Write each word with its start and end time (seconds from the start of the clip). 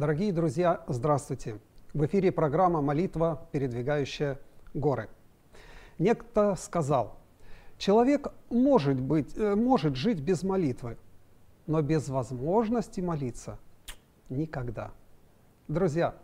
Дорогие 0.00 0.32
друзья, 0.32 0.82
здравствуйте! 0.88 1.58
В 1.92 2.06
эфире 2.06 2.32
программа 2.32 2.80
«Молитва, 2.80 3.46
передвигающая 3.52 4.38
горы». 4.72 5.10
Некто 5.98 6.54
сказал, 6.54 7.18
человек 7.76 8.28
может, 8.48 8.98
быть, 8.98 9.36
э, 9.36 9.54
может 9.54 9.96
жить 9.96 10.18
без 10.18 10.42
молитвы, 10.42 10.96
но 11.66 11.82
без 11.82 12.08
возможности 12.08 13.02
молиться 13.02 13.58
никогда. 14.30 14.92
Друзья, 15.68 16.14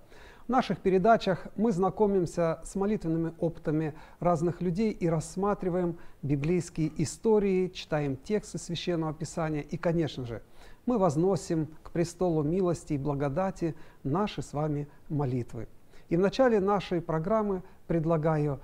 в 0.46 0.48
наших 0.48 0.78
передачах 0.78 1.48
мы 1.56 1.72
знакомимся 1.72 2.60
с 2.64 2.76
молитвенными 2.76 3.34
опытами 3.40 3.95
разных 4.20 4.60
людей 4.60 4.92
и 4.92 5.08
рассматриваем 5.08 5.98
библейские 6.22 6.92
истории, 7.02 7.66
читаем 7.68 8.16
тексты 8.16 8.59
Священного 8.59 9.12
Писания 9.12 9.62
и, 9.62 9.77
конечно 9.77 10.24
же, 10.24 10.42
мы 10.86 10.98
возносим 10.98 11.66
к 11.82 11.90
престолу 11.90 12.45
милости 12.45 12.92
и 12.92 12.98
благодати 12.98 13.74
наши 14.04 14.40
с 14.40 14.52
вами 14.52 14.88
молитвы. 15.09 15.66
И 16.10 16.16
в 16.16 16.20
начале 16.20 16.60
нашей 16.60 17.01
программы 17.01 17.65
предлагаю 17.88 18.60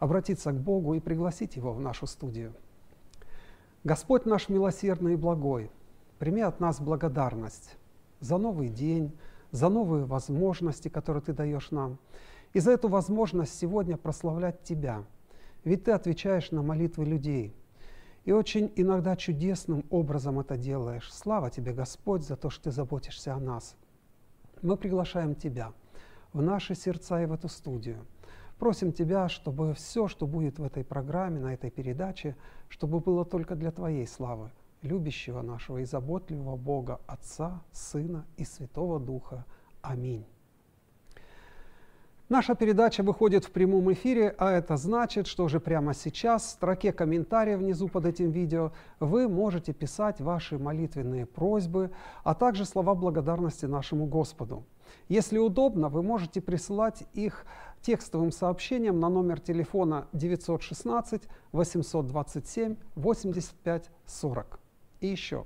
обратиться 0.00 0.50
к 0.50 0.56
Богу 0.56 0.94
и 0.94 1.00
пригласить 1.00 1.54
Его 1.54 1.72
в 1.72 1.80
нашу 1.80 2.08
студию. 2.08 2.54
Господь 3.84 4.26
наш 4.26 4.48
милосердный 4.48 5.12
и 5.12 5.16
благой, 5.16 5.70
прими 6.18 6.42
от 6.42 6.58
нас 6.58 6.80
благодарность 6.80 7.76
за 8.18 8.36
новый 8.36 8.68
день, 8.68 9.16
за 9.50 9.68
новые 9.68 10.04
возможности, 10.04 10.88
которые 10.88 11.22
Ты 11.22 11.32
даешь 11.32 11.70
нам, 11.70 11.98
и 12.52 12.60
за 12.60 12.72
эту 12.72 12.88
возможность 12.88 13.58
сегодня 13.58 13.96
прославлять 13.96 14.62
Тебя. 14.62 15.04
Ведь 15.64 15.84
Ты 15.84 15.92
отвечаешь 15.92 16.50
на 16.50 16.62
молитвы 16.62 17.04
людей. 17.04 17.54
И 18.24 18.32
очень 18.32 18.72
иногда 18.76 19.16
чудесным 19.16 19.84
образом 19.90 20.40
это 20.40 20.56
делаешь. 20.56 21.12
Слава 21.12 21.50
Тебе, 21.50 21.72
Господь, 21.72 22.22
за 22.22 22.36
то, 22.36 22.50
что 22.50 22.64
Ты 22.64 22.70
заботишься 22.70 23.34
о 23.34 23.40
нас. 23.40 23.76
Мы 24.62 24.76
приглашаем 24.76 25.34
Тебя 25.34 25.72
в 26.32 26.42
наши 26.42 26.74
сердца 26.74 27.22
и 27.22 27.26
в 27.26 27.32
эту 27.32 27.48
студию. 27.48 28.04
Просим 28.58 28.92
Тебя, 28.92 29.28
чтобы 29.28 29.72
все, 29.74 30.06
что 30.06 30.26
будет 30.26 30.58
в 30.58 30.64
этой 30.64 30.84
программе, 30.84 31.40
на 31.40 31.54
этой 31.54 31.70
передаче, 31.70 32.36
чтобы 32.68 33.00
было 33.00 33.24
только 33.24 33.54
для 33.54 33.70
Твоей 33.70 34.06
славы, 34.06 34.50
любящего 34.82 35.42
нашего 35.42 35.78
и 35.78 35.84
заботливого 35.84 36.56
Бога, 36.56 37.00
Отца, 37.06 37.62
Сына 37.72 38.26
и 38.36 38.44
Святого 38.44 38.98
Духа. 38.98 39.44
Аминь. 39.82 40.24
Наша 42.30 42.54
передача 42.54 43.02
выходит 43.02 43.44
в 43.44 43.50
прямом 43.50 43.92
эфире, 43.92 44.36
а 44.38 44.52
это 44.52 44.76
значит, 44.76 45.26
что 45.26 45.42
уже 45.42 45.58
прямо 45.58 45.94
сейчас 45.94 46.44
в 46.44 46.50
строке 46.50 46.92
комментариев 46.92 47.58
внизу 47.58 47.88
под 47.88 48.06
этим 48.06 48.30
видео 48.30 48.70
вы 49.00 49.28
можете 49.28 49.72
писать 49.72 50.20
ваши 50.20 50.56
молитвенные 50.56 51.26
просьбы, 51.26 51.90
а 52.22 52.36
также 52.36 52.66
слова 52.66 52.94
благодарности 52.94 53.66
нашему 53.66 54.06
Господу. 54.06 54.64
Если 55.08 55.38
удобно, 55.38 55.88
вы 55.88 56.04
можете 56.04 56.40
присылать 56.40 57.02
их 57.14 57.44
текстовым 57.82 58.30
сообщением 58.30 59.00
на 59.00 59.08
номер 59.08 59.40
телефона 59.40 60.06
916 60.12 61.22
827 61.50 62.76
85 62.94 63.90
40. 64.06 64.59
И 65.00 65.06
еще, 65.06 65.44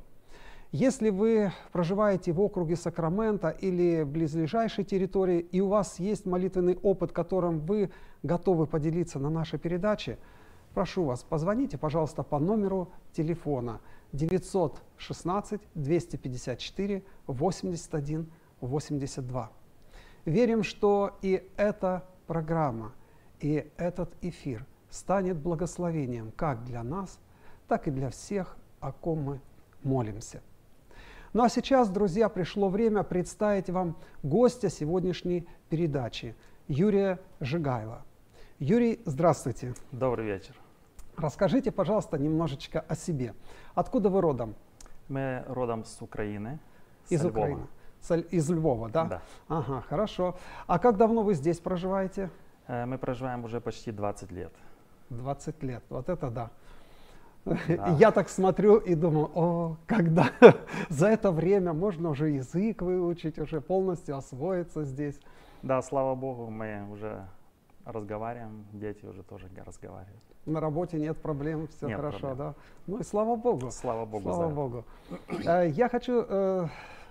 если 0.73 1.11
вы 1.11 1.53
проживаете 1.71 2.33
в 2.33 2.41
округе 2.41 2.75
Сакрамента 2.75 3.51
или 3.51 4.03
близлежащей 4.03 4.83
территории, 4.83 5.39
и 5.39 5.61
у 5.61 5.69
вас 5.69 6.01
есть 6.01 6.27
молитвенный 6.27 6.77
опыт, 6.83 7.13
которым 7.13 7.61
вы 7.61 7.93
готовы 8.25 8.67
поделиться 8.67 9.21
на 9.21 9.31
нашей 9.31 9.61
передаче, 9.61 10.19
прошу 10.75 11.05
вас, 11.05 11.23
позвоните, 11.23 11.79
пожалуйста, 11.79 12.25
по 12.25 12.41
номеру 12.41 12.91
телефона 13.13 13.81
916 14.13 15.61
254 15.77 17.03
81 17.29 18.33
82. 18.61 19.53
Верим, 20.25 20.65
что 20.65 21.17
и 21.23 21.49
эта 21.57 22.05
программа, 22.27 22.93
и 23.39 23.71
этот 23.77 24.13
эфир 24.23 24.67
станет 24.91 25.37
благословением 25.37 26.33
как 26.35 26.65
для 26.65 26.83
нас, 26.83 27.21
так 27.69 27.87
и 27.87 27.93
для 27.93 28.11
всех, 28.11 28.57
о 28.85 28.93
ком 28.93 29.23
мы 29.23 29.41
молимся. 29.83 30.43
Ну 31.33 31.43
а 31.43 31.49
сейчас, 31.49 31.89
друзья, 31.89 32.29
пришло 32.29 32.69
время 32.69 33.03
представить 33.03 33.71
вам 33.71 33.97
гостя 34.23 34.69
сегодняшней 34.69 35.49
передачи, 35.71 36.37
Юрия 36.69 37.19
Жигайло. 37.41 38.03
Юрий, 38.59 39.01
здравствуйте. 39.07 39.75
Добрый 39.91 40.27
вечер. 40.27 40.55
Расскажите, 41.17 41.73
пожалуйста, 41.73 42.19
немножечко 42.19 42.81
о 42.81 42.95
себе. 42.95 43.35
Откуда 43.75 44.11
вы 44.11 44.21
родом? 44.21 44.55
Мы 45.09 45.45
родом 45.49 45.85
с 45.85 46.03
Украины. 46.03 46.59
Из 47.09 47.23
Львова. 47.23 47.39
Украины. 47.39 47.67
С, 48.01 48.17
из 48.17 48.51
Львова, 48.51 48.91
да? 48.91 49.05
Да. 49.05 49.23
Ага, 49.49 49.81
хорошо. 49.89 50.37
А 50.67 50.79
как 50.79 50.99
давно 50.99 51.23
вы 51.23 51.35
здесь 51.35 51.59
проживаете? 51.59 52.31
Э, 52.67 52.85
мы 52.85 52.99
проживаем 52.99 53.45
уже 53.45 53.61
почти 53.61 53.93
20 53.93 54.31
лет. 54.31 54.53
20 55.11 55.63
лет, 55.63 55.83
вот 55.89 56.09
это 56.09 56.31
да. 56.31 56.51
Я 57.99 58.11
так 58.11 58.29
смотрю 58.29 58.79
и 58.79 58.95
думаю, 58.95 59.31
о, 59.35 59.77
когда 59.87 60.31
за 60.89 61.09
это 61.09 61.31
время 61.31 61.73
можно 61.73 62.11
уже 62.11 62.31
язык 62.31 62.83
выучить, 62.83 63.39
уже 63.39 63.61
полностью 63.61 64.17
освоиться 64.17 64.85
здесь. 64.85 65.21
Да, 65.63 65.83
слава 65.83 66.15
богу, 66.15 66.51
мы 66.51 66.87
уже 66.91 67.27
разговариваем, 67.85 68.65
дети 68.73 69.05
уже 69.05 69.23
тоже 69.23 69.49
разговаривают. 69.65 70.23
На 70.47 70.61
работе 70.61 70.99
нет 70.99 71.17
проблем, 71.19 71.69
все 71.69 71.89
нет 71.89 71.97
хорошо, 71.97 72.19
проблем. 72.19 72.39
да? 72.39 72.55
Ну 72.87 72.99
и 72.99 73.03
слава 73.03 73.37
богу. 73.37 73.71
Слава 73.71 74.05
богу. 74.07 74.23
Слава 74.23 74.49
за... 74.49 74.55
богу. 74.55 74.85
Э, 75.45 75.69
я 75.69 75.89
хочу 75.89 76.25
э, 76.27 76.67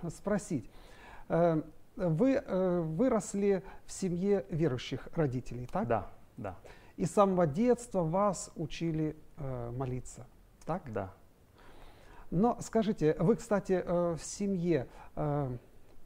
спросить. 0.08 0.68
Э, 1.28 1.62
вы 1.96 2.42
выросли 2.48 3.62
в 3.86 3.92
семье 3.92 4.44
верующих 4.50 5.08
родителей, 5.14 5.68
так? 5.70 5.86
Да, 5.86 6.10
да. 6.36 6.56
И 6.96 7.04
с 7.06 7.12
самого 7.12 7.46
детства 7.46 8.02
вас 8.02 8.50
учили 8.56 9.16
э, 9.36 9.70
молиться, 9.70 10.26
так? 10.64 10.92
Да. 10.92 11.12
Но 12.30 12.56
скажите, 12.60 13.16
вы, 13.18 13.36
кстати, 13.36 13.82
э, 13.84 14.16
в 14.16 14.22
семье 14.22 14.88
э, 15.16 15.56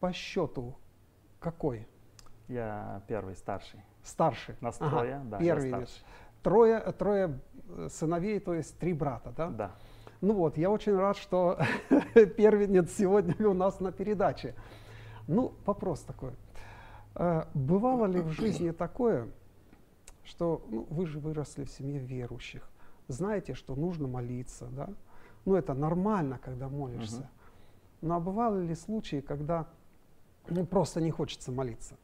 по 0.00 0.12
счету 0.12 0.76
какой? 1.40 1.86
Я 2.48 3.02
первый, 3.06 3.36
старший. 3.36 3.80
Старший. 4.02 4.56
Нас 4.60 4.76
ага, 4.80 4.90
трое, 4.90 5.20
да. 5.24 5.38
Первый. 5.38 5.86
Трое, 6.42 6.80
трое 6.92 7.40
э, 7.68 7.88
сыновей, 7.90 8.40
то 8.40 8.54
есть 8.54 8.78
три 8.78 8.92
брата, 8.92 9.32
да? 9.36 9.48
Да. 9.48 9.72
Ну 10.20 10.34
вот, 10.34 10.56
я 10.56 10.70
очень 10.70 10.96
рад, 10.96 11.16
что 11.16 11.58
первенец 12.14 12.92
сегодня 12.92 13.48
у 13.48 13.54
нас 13.54 13.80
на 13.80 13.92
передаче. 13.92 14.54
Ну, 15.26 15.54
вопрос 15.64 16.00
такой. 16.00 16.32
Э, 17.14 17.44
бывало 17.54 18.06
ли 18.06 18.20
в 18.20 18.30
жизни 18.30 18.70
такое, 18.70 19.28
что 20.24 20.64
ну, 20.68 20.86
вы 20.90 21.06
же 21.06 21.18
выросли 21.18 21.64
в 21.64 21.70
семье 21.70 21.98
верующих, 21.98 22.68
знаете, 23.08 23.54
что 23.54 23.74
нужно 23.74 24.06
молиться, 24.06 24.66
да? 24.66 24.88
Ну, 25.44 25.54
это 25.54 25.74
нормально, 25.74 26.38
когда 26.38 26.68
молишься. 26.68 27.20
Угу. 27.20 27.28
Но 28.02 28.16
а 28.16 28.20
бывали 28.20 28.66
ли 28.66 28.74
случаи, 28.74 29.20
когда 29.20 29.66
ну, 30.48 30.64
просто 30.66 31.00
не 31.00 31.10
хочется 31.10 31.52
молиться? 31.52 31.96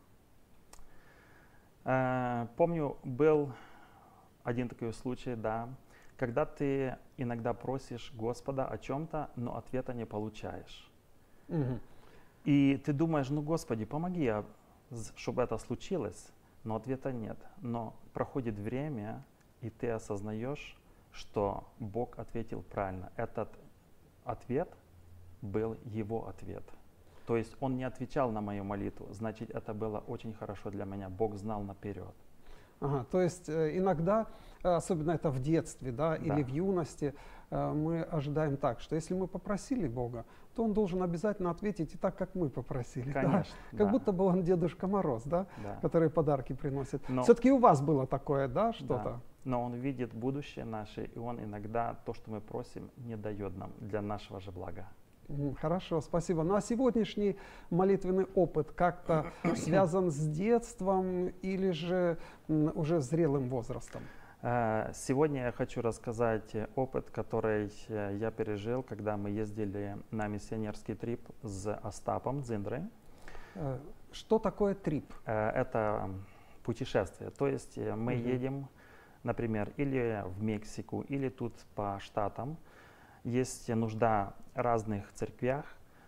Э, 1.85 2.47
помню, 2.57 2.97
был 3.05 3.53
один 4.43 4.69
такой 4.69 4.93
случай, 4.93 5.37
да, 5.37 5.69
когда 6.17 6.47
ты 6.47 6.97
иногда 7.17 7.55
просишь 7.55 8.13
Господа 8.15 8.67
о 8.67 8.79
чем-то, 8.79 9.31
но 9.37 9.57
ответа 9.57 9.95
не 9.95 10.07
получаешь. 10.07 10.91
Угу. 11.49 11.81
И 12.45 12.83
ты 12.85 12.93
думаешь, 12.93 13.31
ну, 13.31 13.43
Господи, 13.43 13.85
помоги, 13.85 14.27
а, 14.27 14.45
чтобы 15.17 15.43
это 15.43 15.59
случилось 15.59 16.33
но 16.65 16.77
ответа 16.77 17.13
нет. 17.13 17.39
Но 17.61 17.95
проходит 18.13 18.59
время, 18.59 19.25
и 19.61 19.71
ты 19.71 19.91
осознаешь, 19.91 20.77
что 21.15 21.65
Бог 21.79 22.19
ответил 22.19 22.63
правильно. 22.63 23.11
Этот 23.17 23.49
ответ 24.25 24.69
был 25.43 25.77
его 25.85 26.29
ответ. 26.29 26.65
То 27.27 27.37
есть 27.37 27.57
он 27.61 27.77
не 27.77 27.85
отвечал 27.85 28.31
на 28.31 28.41
мою 28.41 28.65
молитву, 28.65 29.07
значит 29.13 29.51
это 29.51 29.73
было 29.73 29.99
очень 29.99 30.35
хорошо 30.35 30.71
для 30.71 30.85
меня. 30.85 31.09
Бог 31.09 31.37
знал 31.37 31.63
наперед. 31.63 32.15
Ага, 32.81 33.07
то 33.11 33.21
есть 33.21 33.49
э, 33.49 33.79
иногда, 33.79 34.27
э, 34.63 34.69
особенно 34.69 35.13
это 35.13 35.31
в 35.31 35.41
детстве 35.41 35.91
да, 35.91 36.11
да. 36.11 36.17
или 36.17 36.43
в 36.43 36.49
юности, 36.49 37.15
э, 37.51 37.73
мы 37.73 38.03
ожидаем 38.03 38.57
так, 38.57 38.81
что 38.81 38.95
если 38.95 39.15
мы 39.15 39.27
попросили 39.27 39.89
Бога, 39.89 40.27
то 40.55 40.65
Он 40.65 40.75
должен 40.75 41.03
обязательно 41.03 41.51
ответить 41.51 41.95
и 41.95 41.99
так, 41.99 42.17
как 42.17 42.35
мы 42.35 42.51
попросили. 42.51 43.11
Конечно. 43.13 43.55
Да? 43.73 43.79
Как 43.79 43.87
да. 43.87 43.93
будто 43.93 44.13
бы 44.13 44.25
Он 44.25 44.43
Дедушка 44.43 44.87
Мороз, 44.87 45.23
да? 45.25 45.47
Да. 45.63 45.79
который 45.81 46.11
подарки 46.11 46.53
приносит. 46.53 47.09
Но, 47.09 47.23
Все-таки 47.23 47.51
у 47.51 47.59
вас 47.59 47.81
было 47.81 48.07
такое, 48.07 48.49
да, 48.49 48.73
что-то? 48.73 49.05
Да. 49.05 49.21
Но 49.45 49.63
Он 49.63 49.75
видит 49.75 50.15
будущее 50.15 50.65
наше, 50.65 51.05
и 51.05 51.19
Он 51.19 51.39
иногда 51.43 51.95
то, 52.05 52.15
что 52.15 52.31
мы 52.31 52.41
просим, 52.41 52.91
не 52.97 53.17
дает 53.17 53.57
нам 53.57 53.73
для 53.81 54.03
нашего 54.03 54.41
же 54.41 54.51
блага. 54.51 54.89
Хорошо, 55.61 56.01
спасибо. 56.01 56.43
Ну 56.43 56.55
а 56.55 56.61
сегодняшний 56.61 57.37
молитвенный 57.71 58.27
опыт 58.35 58.73
как-то 58.73 59.27
связан 59.57 60.11
с 60.11 60.27
детством 60.27 61.29
или 61.43 61.71
же 61.71 62.19
уже 62.49 63.01
зрелым 63.01 63.49
возрастом? 63.49 64.03
Э, 64.43 64.93
сегодня 64.95 65.45
я 65.45 65.53
хочу 65.53 65.81
рассказать 65.81 66.55
опыт, 66.77 67.11
который 67.11 67.73
э, 67.89 68.17
я 68.21 68.31
пережил, 68.31 68.83
когда 68.83 69.17
мы 69.17 69.31
ездили 69.31 69.97
на 70.11 70.27
миссионерский 70.27 70.95
трип 70.95 71.27
с 71.43 71.75
Остапом 71.77 72.43
Дзиндрой. 72.43 72.83
Э, 73.55 73.79
что 74.13 74.39
такое 74.39 74.75
трип? 74.75 75.13
Это 75.25 76.11
путешествие. 76.63 77.31
То 77.31 77.47
есть 77.47 77.79
мы 77.79 78.15
угу. 78.17 78.29
едем, 78.29 78.69
например, 79.25 79.73
или 79.77 80.23
в 80.27 80.43
Мексику, 80.43 81.01
или 81.03 81.29
тут 81.29 81.55
по 81.75 81.99
штатам. 82.01 82.57
Есть 83.25 83.69
нужда 83.69 84.35
разных 84.55 85.13
церквях, 85.13 85.65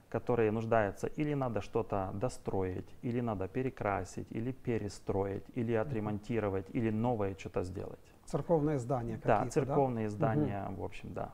которые 0.09 0.53
нуждаются 0.53 1.09
или 1.09 1.35
надо 1.35 1.61
что-то 1.61 2.11
достроить, 2.15 2.89
или 3.03 3.21
надо 3.21 3.49
перекрасить, 3.49 4.27
или 4.31 4.53
перестроить, 4.53 5.45
или 5.55 5.73
отремонтировать, 5.73 6.67
или 6.73 6.91
новое 6.91 7.35
что-то 7.35 7.65
сделать. 7.65 7.99
Церковные 8.25 8.79
здания 8.79 9.17
какие-то, 9.17 9.45
Да, 9.45 9.51
церковные 9.51 10.07
да? 10.07 10.11
здания, 10.11 10.67
угу. 10.69 10.83
в 10.83 10.85
общем, 10.85 11.13
да. 11.13 11.33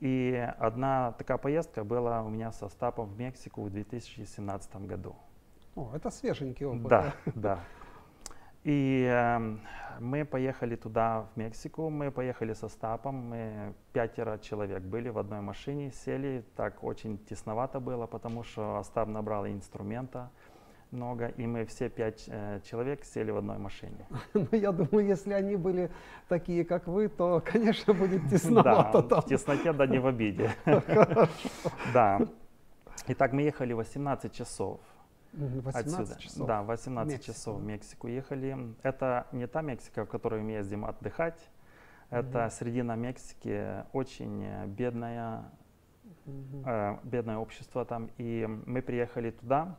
И 0.00 0.52
одна 0.58 1.12
такая 1.12 1.38
поездка 1.38 1.84
была 1.84 2.22
у 2.22 2.28
меня 2.28 2.52
со 2.52 2.68
Стапом 2.68 3.06
в 3.06 3.18
Мексику 3.18 3.62
в 3.62 3.70
2017 3.70 4.76
году. 4.86 5.16
О, 5.74 5.90
это 5.94 6.10
свеженький 6.10 6.66
опыт. 6.66 6.88
Да, 6.88 7.14
да. 7.34 7.60
И 8.66 9.08
э, 9.08 9.38
мы 10.00 10.24
поехали 10.24 10.74
туда, 10.74 11.28
в 11.32 11.36
Мексику, 11.38 11.88
мы 11.88 12.10
поехали 12.10 12.52
со 12.52 12.68
Стапом, 12.68 13.14
мы 13.14 13.74
пятеро 13.92 14.38
человек 14.38 14.82
были 14.82 15.08
в 15.08 15.18
одной 15.18 15.40
машине, 15.40 15.92
сели, 15.92 16.42
так 16.56 16.82
очень 16.82 17.16
тесновато 17.16 17.78
было, 17.78 18.06
потому 18.06 18.42
что 18.42 18.78
Остап 18.78 19.08
набрал 19.08 19.46
инструмента 19.46 20.30
много, 20.90 21.28
и 21.28 21.46
мы 21.46 21.64
все 21.64 21.88
пять 21.88 22.24
э, 22.26 22.58
человек 22.64 23.04
сели 23.04 23.30
в 23.30 23.36
одной 23.36 23.58
машине. 23.58 24.04
Ну, 24.34 24.48
я 24.50 24.72
думаю, 24.72 25.06
если 25.06 25.32
они 25.32 25.54
были 25.54 25.88
такие, 26.28 26.64
как 26.64 26.88
вы, 26.88 27.06
то, 27.06 27.40
конечно, 27.52 27.94
будет 27.94 28.28
тесновато 28.28 29.00
да, 29.02 29.20
в 29.20 29.26
тесноте, 29.26 29.72
да 29.72 29.86
не 29.86 30.00
в 30.00 30.06
обиде. 30.08 30.50
Да. 31.92 32.18
Итак, 33.06 33.32
мы 33.32 33.42
ехали 33.42 33.74
18 33.74 34.32
часов. 34.32 34.80
18 35.36 36.00
отсюда. 36.00 36.20
часов. 36.20 36.46
Да, 36.46 36.62
18 36.62 37.12
Мексику. 37.12 37.32
часов 37.32 37.60
в 37.60 37.64
Мексику 37.64 38.08
ехали. 38.08 38.74
Это 38.82 39.26
не 39.32 39.46
та 39.46 39.62
Мексика, 39.62 40.04
в 40.04 40.08
которую 40.08 40.44
мы 40.44 40.52
ездим 40.52 40.84
отдыхать. 40.84 41.38
Это 42.10 42.46
угу. 42.46 42.50
середина 42.50 42.96
Мексики, 42.96 43.84
очень 43.92 44.66
бедная, 44.66 45.50
угу. 46.24 46.62
э, 46.64 46.98
бедное 47.02 47.38
общество 47.38 47.84
там. 47.84 48.10
И 48.16 48.46
мы 48.66 48.80
приехали 48.80 49.30
туда. 49.30 49.76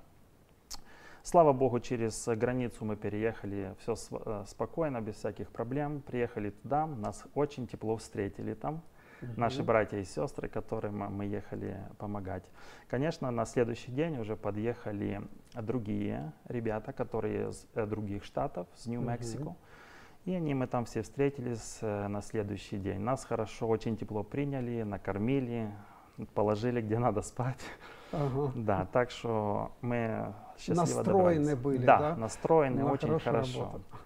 Слава 1.23 1.51
Богу, 1.51 1.79
через 1.79 2.25
границу 2.25 2.85
мы 2.85 2.95
переехали, 2.95 3.75
все 3.79 3.95
э, 4.11 4.45
спокойно, 4.47 5.01
без 5.01 5.15
всяких 5.15 5.49
проблем. 5.49 6.01
Приехали 6.01 6.51
туда, 6.51 6.85
нас 6.85 7.25
очень 7.33 7.67
тепло 7.67 7.97
встретили 7.97 8.53
там 8.53 8.81
угу. 9.21 9.31
наши 9.35 9.63
братья 9.63 9.97
и 9.97 10.03
сестры, 10.03 10.47
которым 10.47 10.97
мы 10.97 11.25
ехали 11.25 11.79
помогать. 11.97 12.43
Конечно, 12.89 13.31
на 13.31 13.45
следующий 13.45 13.91
день 13.91 14.17
уже 14.19 14.35
подъехали 14.35 15.21
другие 15.53 16.33
ребята, 16.47 16.93
которые 16.93 17.49
из 17.49 17.67
э, 17.75 17.85
других 17.85 18.23
штатов, 18.23 18.67
с 18.75 18.85
Нью-Мексико. 18.85 19.47
Угу. 19.47 19.57
И 20.25 20.33
они, 20.33 20.53
мы 20.53 20.67
там 20.67 20.83
все 20.83 21.03
встретились 21.03 21.77
э, 21.81 22.07
на 22.07 22.21
следующий 22.21 22.77
день. 22.77 22.99
Нас 22.99 23.23
хорошо, 23.23 23.67
очень 23.67 23.95
тепло 23.95 24.23
приняли, 24.23 24.83
накормили, 24.83 25.71
положили, 26.33 26.81
где 26.81 26.99
надо 26.99 27.21
спать. 27.21 27.61
Ага. 28.11 28.51
Да, 28.55 28.87
так 28.91 29.11
что 29.11 29.71
мы 29.81 30.33
счастливо 30.57 30.81
Настроены 30.81 31.35
добрались. 31.35 31.63
были, 31.63 31.85
да? 31.85 31.97
Да, 31.97 32.15
настроены 32.15 32.83
На 32.83 32.91
очень 32.91 33.19
хорошо. 33.19 33.59
Работа. 33.61 33.97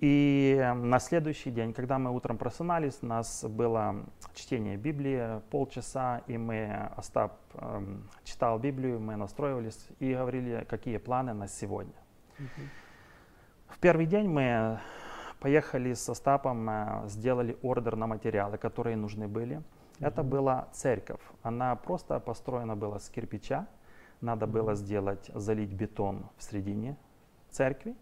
И 0.00 0.58
на 0.76 0.98
следующий 0.98 1.50
день, 1.50 1.74
когда 1.74 1.98
мы 1.98 2.10
утром 2.10 2.38
просыпались, 2.38 2.98
у 3.02 3.06
нас 3.06 3.44
было 3.44 4.06
чтение 4.34 4.78
Библии 4.78 5.42
полчаса, 5.50 6.22
и 6.26 6.38
мы, 6.38 6.88
Остап 6.96 7.38
э, 7.52 7.82
читал 8.24 8.58
Библию, 8.58 8.98
мы 8.98 9.16
настроились 9.16 9.88
и 9.98 10.14
говорили, 10.14 10.66
какие 10.70 10.96
планы 10.96 11.34
на 11.34 11.48
сегодня. 11.48 11.92
Uh-huh. 12.38 12.68
В 13.68 13.78
первый 13.78 14.06
день 14.06 14.26
мы 14.26 14.80
поехали 15.38 15.92
с 15.92 16.08
Остапом, 16.08 16.70
э, 16.70 17.08
сделали 17.08 17.58
ордер 17.60 17.94
на 17.96 18.06
материалы, 18.06 18.56
которые 18.56 18.96
нужны 18.96 19.28
были. 19.28 19.56
Uh-huh. 19.56 20.06
Это 20.06 20.22
была 20.22 20.68
церковь. 20.72 21.20
Она 21.42 21.76
просто 21.76 22.18
построена 22.20 22.74
была 22.74 23.00
с 23.00 23.10
кирпича. 23.10 23.66
Надо 24.22 24.46
uh-huh. 24.46 24.50
было 24.50 24.74
сделать, 24.74 25.30
залить 25.34 25.74
бетон 25.74 26.30
в 26.38 26.42
середине 26.42 26.96
церкви 27.50 27.94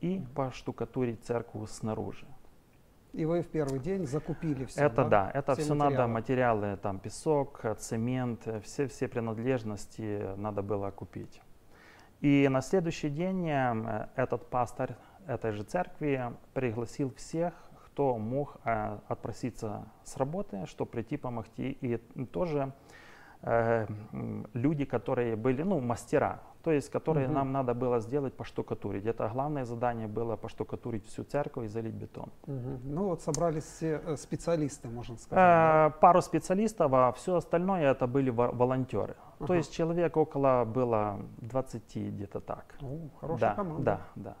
и 0.00 0.22
поштукатурить 0.34 1.24
церковь 1.24 1.70
снаружи. 1.70 2.26
И 3.12 3.24
вы 3.24 3.42
в 3.42 3.48
первый 3.48 3.80
день 3.80 4.06
закупили 4.06 4.64
все, 4.66 4.82
Это 4.82 5.04
да, 5.04 5.08
да 5.08 5.30
это 5.34 5.54
все, 5.54 5.62
все 5.62 5.74
надо, 5.74 6.06
материалы, 6.06 6.76
там 6.76 6.98
песок, 6.98 7.64
цемент, 7.78 8.46
все, 8.62 8.86
все 8.86 9.08
принадлежности 9.08 10.36
надо 10.36 10.62
было 10.62 10.90
купить. 10.90 11.40
И 12.20 12.46
на 12.50 12.60
следующий 12.60 13.08
день 13.08 13.48
э, 13.48 14.08
этот 14.16 14.50
пастор 14.50 14.96
этой 15.26 15.52
же 15.52 15.62
церкви 15.62 16.32
пригласил 16.52 17.12
всех, 17.14 17.54
кто 17.86 18.18
мог 18.18 18.56
э, 18.64 18.98
отпроситься 19.08 19.86
с 20.04 20.16
работы, 20.16 20.66
чтобы 20.66 20.90
прийти 20.90 21.16
помогти. 21.16 21.76
И 21.80 21.96
тоже 22.26 22.72
люди, 24.54 24.84
которые 24.84 25.36
были, 25.36 25.62
ну, 25.62 25.80
мастера, 25.80 26.40
то 26.62 26.72
есть 26.72 26.90
которые 26.90 27.26
угу. 27.26 27.34
нам 27.34 27.52
надо 27.52 27.72
было 27.72 28.00
сделать 28.00 28.34
поштукатурить. 28.34 29.06
Это 29.06 29.28
главное 29.32 29.64
задание 29.64 30.08
было 30.08 30.36
поштукатурить 30.36 31.06
всю 31.06 31.24
церковь 31.24 31.64
и 31.64 31.68
залить 31.68 31.94
бетон. 31.94 32.30
Угу. 32.46 32.80
Ну 32.84 33.04
вот 33.04 33.22
собрались 33.22 33.64
все 33.64 34.02
э, 34.04 34.16
специалисты, 34.16 34.88
можно 34.88 35.16
сказать. 35.16 35.38
Э, 35.38 35.90
да? 35.90 35.94
Пару 36.00 36.20
специалистов, 36.20 36.92
а 36.92 37.12
все 37.12 37.36
остальное 37.36 37.90
это 37.90 38.06
были 38.06 38.30
волонтеры. 38.30 39.16
Ага. 39.38 39.46
То 39.46 39.54
есть 39.54 39.72
человек 39.72 40.16
около 40.16 40.64
было 40.64 41.20
20 41.38 41.96
где-то 41.96 42.40
так. 42.40 42.74
О, 42.82 43.08
хорошая 43.20 43.50
да, 43.50 43.54
команда. 43.54 43.82
Да, 43.84 44.00
да. 44.16 44.36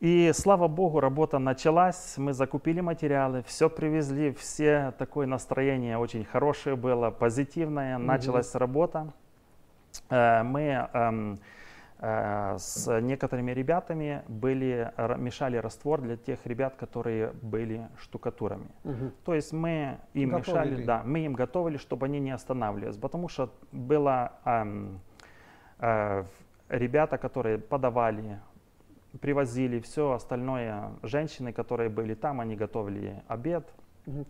И 0.00 0.30
слава 0.34 0.68
Богу, 0.68 1.00
работа 1.00 1.38
началась, 1.38 2.18
мы 2.18 2.34
закупили 2.34 2.80
материалы, 2.80 3.42
все 3.46 3.70
привезли, 3.70 4.32
все 4.32 4.92
такое 4.98 5.26
настроение 5.26 5.96
очень 5.96 6.24
хорошее 6.24 6.76
было, 6.76 7.10
позитивное, 7.10 7.96
началась 7.96 8.54
работа. 8.54 9.14
Э, 10.10 10.42
мы 10.42 11.38
с 11.98 13.00
некоторыми 13.00 13.52
ребятами 13.52 14.22
были, 14.28 14.92
мешали 15.16 15.56
раствор 15.56 16.02
для 16.02 16.18
тех 16.18 16.44
ребят, 16.44 16.76
которые 16.76 17.32
были 17.40 17.88
штукатурами. 17.98 18.68
Угу. 18.84 19.12
То 19.24 19.34
есть 19.34 19.54
мы 19.54 19.98
им 20.12 20.30
готовили. 20.30 20.70
мешали, 20.72 20.84
да, 20.84 21.02
мы 21.06 21.20
им 21.20 21.32
готовили, 21.32 21.78
чтобы 21.78 22.04
они 22.04 22.20
не 22.20 22.32
останавливались, 22.32 22.98
потому 22.98 23.28
что 23.28 23.50
было 23.72 24.32
эм, 24.44 25.00
э, 25.78 26.24
ребята, 26.68 27.16
которые 27.16 27.58
подавали, 27.58 28.40
привозили 29.16 29.80
все 29.80 30.12
остальное, 30.12 30.92
женщины, 31.02 31.52
которые 31.52 31.88
были 31.88 32.14
там, 32.14 32.40
они 32.40 32.56
готовили 32.56 33.22
обед, 33.28 33.68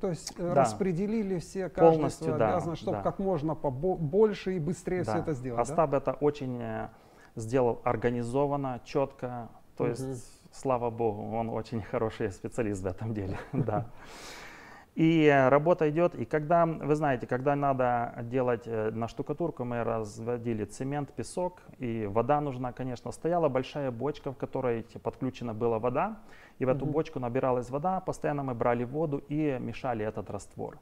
то 0.00 0.08
есть 0.08 0.32
э, 0.38 0.54
да. 0.54 0.54
распределили 0.54 1.38
все, 1.38 1.68
каждый 1.68 1.96
Полностью, 1.96 2.38
да, 2.38 2.60
чтобы 2.76 2.96
да. 2.98 3.02
как 3.02 3.18
можно 3.18 3.54
побольше 3.54 4.56
и 4.56 4.58
быстрее 4.58 5.04
да. 5.04 5.12
все 5.12 5.20
это 5.20 5.34
сделать. 5.34 5.60
Остап 5.60 5.90
да? 5.90 5.98
это 5.98 6.12
очень 6.12 6.58
э, 6.62 6.88
сделал 7.34 7.82
организованно, 7.84 8.80
четко. 8.84 9.50
То 9.76 9.84
угу. 9.84 9.90
есть, 9.90 10.42
слава 10.50 10.90
богу, 10.90 11.36
он 11.36 11.50
очень 11.50 11.82
хороший 11.90 12.30
специалист 12.32 12.82
в 12.82 12.86
этом 12.86 13.12
деле. 13.12 13.38
да. 13.52 13.86
И 14.96 15.28
работа 15.50 15.90
идет, 15.90 16.14
и 16.14 16.24
когда, 16.24 16.64
вы 16.64 16.94
знаете, 16.94 17.26
когда 17.26 17.54
надо 17.54 18.14
делать 18.22 18.62
э, 18.64 18.90
на 18.92 19.08
штукатурку, 19.08 19.62
мы 19.62 19.84
разводили 19.84 20.64
цемент, 20.64 21.12
песок, 21.12 21.60
и 21.76 22.06
вода 22.06 22.40
нужна, 22.40 22.72
конечно. 22.72 23.12
Стояла 23.12 23.50
большая 23.50 23.90
бочка, 23.90 24.32
в 24.32 24.38
которой 24.38 24.86
подключена 25.02 25.52
была 25.52 25.78
вода, 25.78 26.16
и 26.58 26.64
в 26.64 26.70
эту 26.70 26.86
бочку 26.86 27.20
набиралась 27.20 27.68
вода, 27.68 28.00
постоянно 28.00 28.42
мы 28.42 28.54
брали 28.54 28.84
воду 28.84 29.22
и 29.28 29.58
мешали 29.60 30.02
этот 30.02 30.30
раствор. 30.30 30.78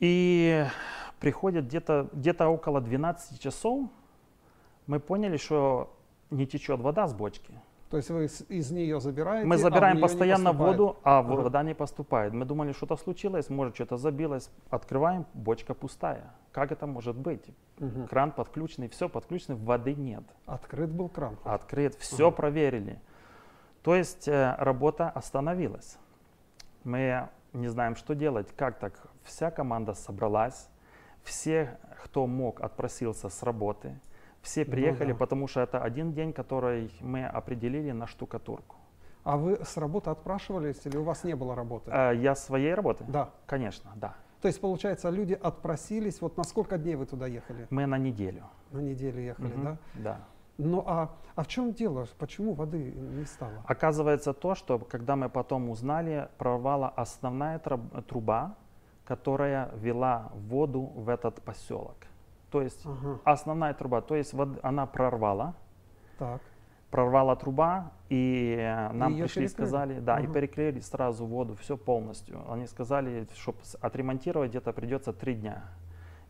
И 0.00 0.64
приходит 1.20 1.66
где-то 1.66 2.08
где 2.12 2.32
около 2.32 2.80
12 2.80 3.40
часов, 3.40 3.88
мы 4.88 4.98
поняли, 4.98 5.36
что 5.36 5.96
не 6.30 6.44
течет 6.44 6.80
вода 6.80 7.06
с 7.06 7.14
бочки. 7.14 7.54
То 7.90 7.96
есть 7.96 8.08
вы 8.08 8.26
из 8.26 8.70
нее 8.70 9.00
забираете? 9.00 9.46
Мы 9.46 9.56
забираем 9.56 9.98
а 9.98 10.00
постоянно 10.02 10.52
воду, 10.52 10.98
а 11.02 11.18
ага. 11.18 11.32
вода 11.32 11.62
не 11.64 11.74
поступает. 11.74 12.32
Мы 12.32 12.44
думали, 12.44 12.72
что-то 12.72 12.96
случилось, 12.96 13.50
может 13.50 13.74
что-то 13.74 13.96
забилось. 13.96 14.48
Открываем, 14.70 15.26
бочка 15.34 15.74
пустая. 15.74 16.32
Как 16.52 16.70
это 16.70 16.86
может 16.86 17.16
быть? 17.16 17.44
Угу. 17.80 18.06
Кран 18.08 18.30
подключенный, 18.30 18.88
все 18.88 19.08
подключено, 19.08 19.56
воды 19.56 19.96
нет. 19.96 20.22
Открыт 20.46 20.90
был 20.90 21.08
кран? 21.08 21.36
Открыт, 21.42 21.96
все 21.96 22.28
ага. 22.28 22.36
проверили. 22.36 23.00
То 23.82 23.96
есть 23.96 24.28
э, 24.28 24.54
работа 24.58 25.10
остановилась. 25.10 25.98
Мы 26.84 27.28
не 27.52 27.66
знаем, 27.66 27.96
что 27.96 28.14
делать, 28.14 28.54
как 28.56 28.78
так. 28.78 28.92
Вся 29.24 29.50
команда 29.50 29.94
собралась, 29.94 30.68
все, 31.24 31.76
кто 32.04 32.28
мог, 32.28 32.60
отпросился 32.60 33.28
с 33.28 33.42
работы. 33.42 33.98
Все 34.42 34.64
ну 34.64 34.70
приехали, 34.70 35.08
ну, 35.08 35.14
да. 35.14 35.18
потому 35.18 35.48
что 35.48 35.60
это 35.60 35.82
один 35.82 36.12
день, 36.12 36.32
который 36.32 36.90
мы 37.00 37.26
определили 37.26 37.92
на 37.92 38.06
штукатурку. 38.06 38.76
А 39.22 39.36
вы 39.36 39.58
с 39.62 39.76
работы 39.76 40.10
отпрашивались 40.10 40.80
или 40.86 40.96
у 40.96 41.02
вас 41.04 41.24
не 41.24 41.34
было 41.36 41.54
работы? 41.54 41.90
Э, 41.90 42.12
я 42.16 42.34
своей 42.34 42.74
работы? 42.74 43.04
Да. 43.08 43.30
Конечно, 43.46 43.90
да. 43.96 44.14
То 44.40 44.48
есть, 44.48 44.60
получается, 44.60 45.10
люди 45.10 45.34
отпросились. 45.34 46.22
Вот 46.22 46.38
на 46.38 46.44
сколько 46.44 46.78
дней 46.78 46.96
вы 46.96 47.04
туда 47.04 47.26
ехали? 47.26 47.66
Мы 47.68 47.84
на 47.86 47.98
неделю. 47.98 48.44
На 48.70 48.78
неделю 48.78 49.20
ехали, 49.20 49.48
Мгм. 49.48 49.64
да? 49.64 49.76
Да. 49.94 50.20
Ну 50.56 50.82
а, 50.86 51.10
а 51.36 51.42
в 51.42 51.46
чем 51.46 51.72
дело? 51.72 52.06
Почему 52.18 52.52
воды 52.54 52.92
не 52.92 53.24
стало? 53.24 53.62
Оказывается 53.66 54.32
то, 54.32 54.54
что 54.54 54.78
когда 54.78 55.16
мы 55.16 55.28
потом 55.28 55.70
узнали, 55.70 56.28
прорвала 56.38 56.88
основная 56.88 57.58
труб- 57.58 58.02
труба, 58.02 58.56
которая 59.04 59.70
вела 59.76 60.30
воду 60.34 60.82
в 60.82 61.08
этот 61.08 61.42
поселок. 61.42 61.96
То 62.50 62.62
есть 62.62 62.84
Ага, 62.84 63.20
основная 63.24 63.74
труба, 63.74 64.00
то 64.00 64.16
есть 64.16 64.32
вод- 64.34 64.58
она 64.62 64.86
прорвала, 64.86 65.54
так. 66.18 66.40
прорвала 66.90 67.36
труба, 67.36 67.92
и 68.08 68.56
э, 68.58 68.92
нам 68.92 69.12
её 69.12 69.24
пришли 69.24 69.44
и 69.44 69.48
сказали, 69.48 70.00
да, 70.00 70.18
и 70.18 70.24
Ага. 70.24 70.32
перекрыли 70.34 70.80
сразу 70.80 71.24
воду, 71.26 71.54
все 71.54 71.76
полностью. 71.76 72.40
Они 72.50 72.66
сказали, 72.66 73.28
чтобы 73.36 73.58
отремонтировать 73.80 74.50
где-то 74.50 74.72
придется 74.72 75.12
три 75.12 75.34
дня. 75.34 75.62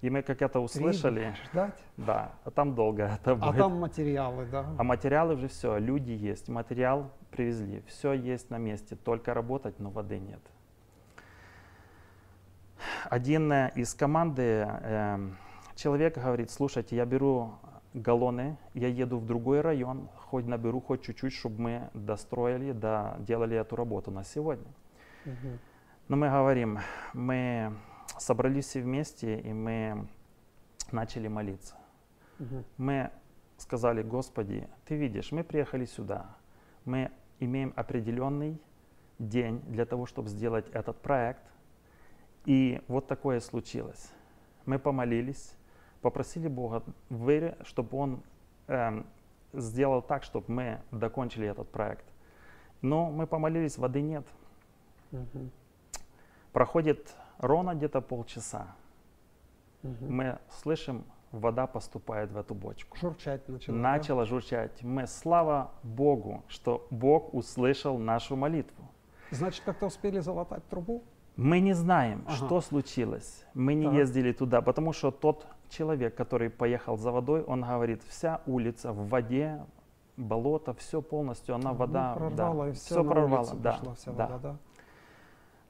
И 0.03 0.11
мы 0.11 0.23
как 0.23 0.43
это 0.43 0.61
услышали, 0.61 1.21
дня 1.21 1.35
Ждать? 1.51 1.83
да, 1.97 2.33
а 2.45 2.51
там 2.51 2.75
долго 2.75 3.03
это 3.23 3.33
А 3.33 3.37
будет. 3.37 3.59
там 3.59 3.81
материалы, 3.81 4.45
да? 4.47 4.67
А 4.77 4.83
материалы 4.83 5.35
уже 5.35 5.49
все, 5.49 5.79
люди 5.79 6.13
есть, 6.13 6.49
материал 6.49 7.11
привезли, 7.31 7.83
все 7.87 8.13
есть 8.13 8.51
на 8.51 8.59
месте, 8.59 8.95
только 8.97 9.33
работать, 9.33 9.79
но 9.79 9.89
воды 9.91 10.19
нет. 10.19 10.41
Один 13.11 13.53
э, 13.53 13.73
из 13.75 13.95
команды 13.95 14.43
эм, 14.43 15.37
человек 15.81 16.19
говорит, 16.19 16.51
слушайте, 16.51 16.95
я 16.95 17.07
беру 17.07 17.55
галлоны, 17.95 18.59
я 18.75 18.89
еду 18.89 19.19
в 19.19 19.27
другой 19.27 19.63
район, 19.63 20.09
хоть 20.15 20.45
наберу 20.47 20.81
хоть 20.81 21.03
чуть-чуть, 21.03 21.33
чтобы 21.33 21.61
мы 21.61 21.91
достроили, 21.95 22.73
доделали 22.73 23.57
эту 23.57 23.77
работу 23.77 24.11
на 24.11 24.23
сегодня. 24.23 24.71
Но 26.09 26.17
мы 26.17 26.29
говорим, 26.29 26.79
мы 27.15 27.73
собрались 28.19 28.67
все 28.67 28.83
вместе, 28.83 29.41
и 29.41 29.53
мы 29.53 30.07
начали 30.93 31.29
молиться. 31.29 31.77
Мы 32.77 33.11
сказали, 33.57 34.03
Господи, 34.03 34.69
Ты 34.85 34.97
видишь, 34.97 35.33
мы 35.33 35.45
приехали 35.45 35.87
сюда, 35.87 36.37
мы 36.85 37.11
имеем 37.39 37.73
определенный 37.77 38.61
день 39.19 39.61
для 39.67 39.87
того, 39.87 40.07
чтобы 40.07 40.29
сделать 40.29 40.69
этот 40.71 41.01
проект. 41.01 41.43
И 42.45 42.83
вот 42.89 43.07
такое 43.07 43.41
случилось. 43.41 44.11
Мы 44.65 44.79
помолились, 44.79 45.55
попросили 46.01 46.49
Бога, 46.49 46.83
чтобы 47.65 47.99
Он 47.99 48.23
эм, 48.69 49.07
сделал 49.53 50.03
так, 50.03 50.23
чтобы 50.23 50.47
мы 50.49 50.81
докончили 50.91 51.47
этот 51.49 51.71
проект. 51.71 52.05
Но 52.83 53.11
мы 53.11 53.27
помолились, 53.27 53.79
воды 53.79 54.01
нет. 54.01 54.27
Мгм. 55.11 55.51
Проходит 56.53 57.15
ровно 57.39 57.75
где-то 57.75 58.01
полчаса. 58.01 58.69
Мгм. 59.83 60.17
Мы 60.17 60.39
слышим, 60.51 61.05
вода 61.33 61.67
поступает 61.67 62.31
в 62.33 62.37
эту 62.37 62.55
бочку. 62.55 62.97
Журчать 62.97 63.49
начало. 63.49 63.77
да? 63.77 63.83
начало 63.83 64.25
журчать. 64.27 64.83
Мы, 64.83 65.07
слава 65.07 65.73
Богу, 65.83 66.43
что 66.49 66.87
Бог 66.91 67.35
услышал 67.35 67.99
нашу 67.99 68.37
молитву. 68.37 68.89
Значит, 69.31 69.63
как-то 69.65 69.87
успели 69.87 70.19
залатать 70.21 70.67
трубу? 70.69 71.05
Мы 71.37 71.61
не 71.61 71.73
знаем, 71.73 72.25
Ага. 72.27 72.37
что 72.37 72.61
случилось. 72.61 73.45
Мы 73.55 73.75
не 73.75 73.87
Так. 73.87 73.95
ездили 73.95 74.33
туда, 74.33 74.61
потому 74.61 74.93
что 74.93 75.11
тот 75.11 75.47
человек, 75.71 76.15
который 76.15 76.51
поехал 76.51 76.97
за 76.97 77.11
водой, 77.13 77.43
он 77.43 77.63
говорит, 77.63 78.03
вся 78.09 78.41
улица 78.47 78.93
в 78.93 79.09
воде, 79.09 79.61
болото, 80.17 80.75
все 80.75 81.01
полностью, 81.01 81.55
она 81.55 81.71
Ну, 81.71 81.77
вода, 81.77 82.15
прорвало, 82.15 82.65
да, 82.65 82.71
и 82.71 82.73
все 82.75 83.03
на 83.03 83.11
прорвало, 83.11 83.55
да, 83.55 83.73
пошла 83.73 83.95
вся 83.95 84.13
да. 84.13 84.27
вода, 84.27 84.39
да? 84.39 84.57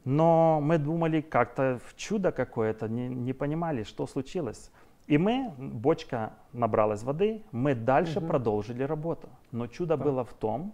Но 0.04 0.60
мы 0.62 0.78
думали 0.78 1.20
как-то 1.20 1.78
в 1.86 1.94
чудо 1.96 2.32
какое-то, 2.32 2.88
не, 2.88 3.08
не 3.08 3.32
понимали, 3.32 3.82
что 3.82 4.06
случилось. 4.06 4.70
И 5.06 5.18
мы, 5.18 5.52
бочка 5.58 6.32
набралась 6.52 7.02
воды, 7.02 7.42
мы 7.52 7.74
дальше 7.74 8.20
Мгм. 8.20 8.28
продолжили 8.28 8.82
работу. 8.82 9.28
Но 9.52 9.66
чудо 9.66 9.96
Так. 9.96 10.06
было 10.06 10.24
в 10.24 10.32
том, 10.32 10.72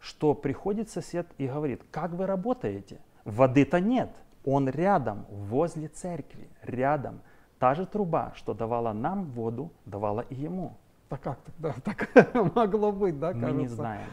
что 0.00 0.34
приходит 0.34 0.90
сосед 0.90 1.26
и 1.38 1.46
говорит, 1.46 1.82
как 1.90 2.12
вы 2.12 2.26
работаете? 2.26 2.98
Воды-то 3.24 3.80
нет. 3.80 4.10
Он 4.44 4.68
рядом, 4.68 5.26
возле 5.28 5.88
церкви, 5.88 6.48
рядом. 6.62 7.20
Та 7.64 7.74
же 7.74 7.86
труба, 7.86 8.32
что 8.34 8.52
давала 8.52 8.92
нам 8.92 9.24
воду, 9.24 9.70
давала 9.86 10.20
и 10.20 10.34
ему. 10.34 10.76
Так 11.08 11.22
как 11.22 11.38
тогда 11.38 11.74
так 11.82 12.54
могло 12.54 12.92
быть, 12.92 13.18
да, 13.18 13.28
Мы 13.32 13.40
кажется? 13.40 13.58
не 13.58 13.68
знаем. 13.68 14.10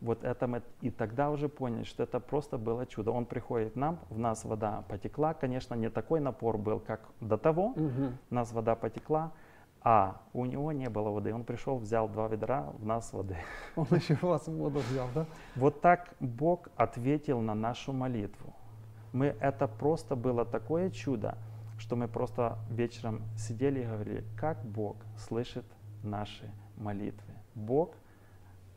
Вот 0.00 0.22
это 0.22 0.46
мы 0.46 0.62
и 0.82 0.90
тогда 0.90 1.30
уже 1.30 1.48
поняли, 1.48 1.82
что 1.82 2.04
это 2.04 2.20
просто 2.20 2.58
было 2.58 2.86
чудо. 2.86 3.10
Он 3.10 3.24
приходит 3.24 3.74
нам, 3.74 3.98
в 4.08 4.20
нас 4.20 4.44
вода 4.44 4.84
потекла. 4.86 5.34
Конечно, 5.34 5.74
не 5.74 5.90
такой 5.90 6.20
напор 6.20 6.58
был, 6.58 6.78
как 6.78 7.00
до 7.20 7.36
того. 7.36 7.70
Мгм. 7.70 8.18
У 8.30 8.34
нас 8.34 8.52
вода 8.52 8.76
потекла, 8.76 9.32
а 9.82 10.20
у 10.32 10.44
него 10.44 10.70
не 10.70 10.88
было 10.88 11.10
воды. 11.10 11.34
Он 11.34 11.42
пришел, 11.42 11.78
взял 11.78 12.08
два 12.08 12.28
ведра, 12.28 12.70
в 12.78 12.86
нас 12.86 13.12
воды. 13.12 13.36
Он 13.74 13.86
еще 13.90 14.14
вас 14.22 14.46
в 14.46 14.56
воду 14.56 14.78
взял, 14.78 15.08
да? 15.12 15.26
Вот 15.56 15.80
так 15.80 16.14
Бог 16.20 16.68
ответил 16.76 17.40
на 17.40 17.54
нашу 17.54 17.92
молитву. 17.92 18.54
Мы, 19.12 19.34
это 19.40 19.66
просто 19.66 20.14
было 20.14 20.44
такое 20.44 20.88
чудо, 20.90 21.36
что 21.82 21.96
мы 21.96 22.06
просто 22.06 22.58
вечером 22.70 23.24
сидели 23.36 23.80
и 23.80 23.84
говорили, 23.84 24.24
как 24.36 24.64
Бог 24.64 24.96
слышит 25.16 25.64
наши 26.04 26.48
молитвы. 26.76 27.34
Бог 27.56 27.96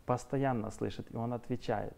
постоянно 0.08 0.72
слышит, 0.72 1.14
и 1.14 1.16
Он 1.16 1.34
отвечает. 1.34 1.96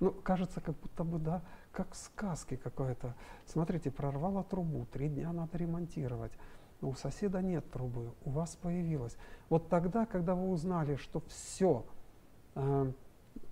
Ну, 0.00 0.10
кажется, 0.10 0.62
как 0.62 0.74
будто 0.80 1.04
бы, 1.04 1.18
да, 1.18 1.42
как 1.70 1.92
в 1.92 1.96
сказке 1.96 2.56
какой-то. 2.56 3.14
Смотрите, 3.44 3.90
прорвало 3.90 4.42
трубу, 4.42 4.86
три 4.90 5.10
дня 5.10 5.32
надо 5.32 5.58
ремонтировать. 5.58 6.32
Но 6.80 6.88
у 6.88 6.94
соседа 6.94 7.42
нет 7.42 7.70
трубы, 7.70 8.10
у 8.24 8.30
вас 8.30 8.56
появилась. 8.56 9.16
Вот 9.50 9.68
тогда, 9.68 10.06
когда 10.06 10.34
вы 10.34 10.48
узнали, 10.48 10.96
что 10.96 11.20
все, 11.28 11.84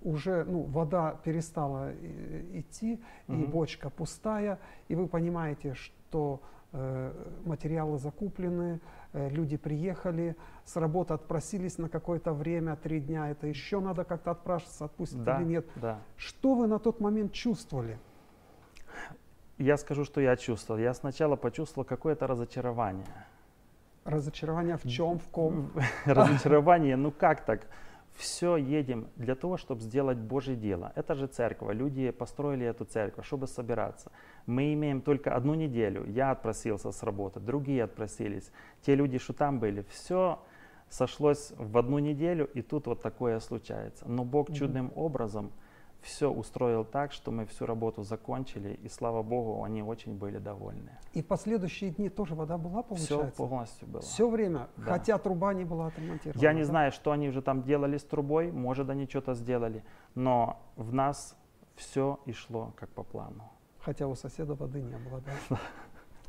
уже 0.01 0.45
ну, 0.45 0.63
вода 0.63 1.13
перестала 1.23 1.91
э, 1.93 2.59
идти, 2.59 2.99
и 3.27 3.31
Мгм. 3.31 3.51
бочка 3.51 3.91
пустая, 3.91 4.59
и 4.87 4.95
вы 4.95 5.07
понимаете, 5.07 5.75
что 5.75 6.41
э, 6.43 6.60
материалы 7.45 7.97
закуплены, 7.97 8.79
э, 9.13 9.29
люди 9.29 9.57
приехали, 9.57 10.35
с 10.63 10.75
работы 10.77 11.13
отпросились 11.13 11.77
на 11.77 11.89
какое-то 11.89 12.33
время, 12.33 12.75
три 12.75 12.99
дня, 13.01 13.29
это 13.29 13.47
еще 13.47 13.79
надо 13.79 14.03
как-то 14.05 14.31
отпрашиваться, 14.31 14.85
отпустить 14.85 15.23
Да, 15.23 15.41
или 15.41 15.47
нет. 15.47 15.65
да. 15.75 15.99
Что 16.15 16.53
вы 16.55 16.67
на 16.67 16.79
тот 16.79 17.01
момент 17.01 17.33
чувствовали? 17.33 17.99
Я 19.57 19.77
скажу, 19.77 20.05
что 20.05 20.21
я 20.21 20.35
чувствовал. 20.37 20.79
Я 20.79 20.93
сначала 20.93 21.35
почувствовал 21.35 21.85
какое-то 21.85 22.25
разочарование. 22.25 23.05
Разочарование 24.05 24.77
в 24.77 24.87
чем, 24.87 25.19
в 25.19 25.27
ком? 25.29 25.71
Разочарование, 26.05 26.95
ну 26.95 27.11
как 27.11 27.45
так? 27.45 27.67
Все 28.13 28.55
едем 28.55 29.07
для 29.15 29.35
того, 29.35 29.57
чтобы 29.57 29.81
сделать 29.81 30.17
Божье 30.17 30.55
дело. 30.55 30.91
Это 30.95 31.15
же 31.15 31.27
церковь. 31.27 31.75
Люди 31.75 32.11
построили 32.11 32.65
эту 32.65 32.85
церковь, 32.85 33.25
чтобы 33.25 33.47
собираться. 33.47 34.11
Мы 34.45 34.73
имеем 34.73 35.01
только 35.01 35.35
одну 35.35 35.53
неделю. 35.55 36.05
Я 36.07 36.31
отпросился 36.31 36.91
с 36.91 37.03
работы, 37.03 37.39
другие 37.39 37.83
отпросились. 37.83 38.51
Те 38.81 38.95
люди, 38.95 39.17
что 39.17 39.33
там 39.33 39.59
были, 39.59 39.85
все 39.89 40.39
сошлось 40.89 41.53
в 41.57 41.77
одну 41.77 41.99
неделю, 41.99 42.49
и 42.53 42.61
тут 42.61 42.87
вот 42.87 43.01
такое 43.01 43.39
случается. 43.39 44.07
Но 44.07 44.23
Бог 44.23 44.53
чудным 44.53 44.91
образом 44.95 45.51
все 46.01 46.31
устроил 46.31 46.83
так, 46.83 47.11
что 47.11 47.31
мы 47.31 47.45
всю 47.45 47.65
работу 47.65 48.01
закончили, 48.03 48.79
и 48.83 48.89
слава 48.89 49.21
Богу, 49.21 49.63
они 49.63 49.83
очень 49.83 50.15
были 50.17 50.39
довольны. 50.39 50.91
И 51.13 51.21
в 51.21 51.27
последующие 51.27 51.91
дни 51.91 52.09
тоже 52.09 52.33
вода 52.35 52.57
была, 52.57 52.81
Все 52.81 52.87
получается? 53.17 53.37
полностью 53.37 53.87
было. 53.87 54.01
Все 54.01 54.27
время, 54.29 54.67
Да. 54.77 54.83
хотя 54.83 55.17
труба 55.19 55.53
не 55.53 55.63
была 55.63 55.87
отремонтирована. 55.87 56.41
Я 56.41 56.53
не 56.53 56.61
да? 56.61 56.65
знаю, 56.65 56.91
что 56.91 57.11
они 57.11 57.29
уже 57.29 57.41
там 57.41 57.61
делали 57.63 57.97
с 57.97 58.03
трубой, 58.03 58.51
может, 58.51 58.89
они 58.89 59.07
что-то 59.07 59.35
сделали, 59.35 59.83
но 60.15 60.59
в 60.75 60.93
нас 60.93 61.37
все 61.75 62.19
и 62.25 62.31
шло 62.33 62.73
как 62.77 62.89
по 62.89 63.03
плану. 63.03 63.43
Хотя 63.79 64.07
у 64.07 64.15
соседа 64.15 64.55
воды 64.55 64.81
не 64.81 64.97
было, 64.97 65.21
да? 65.21 65.57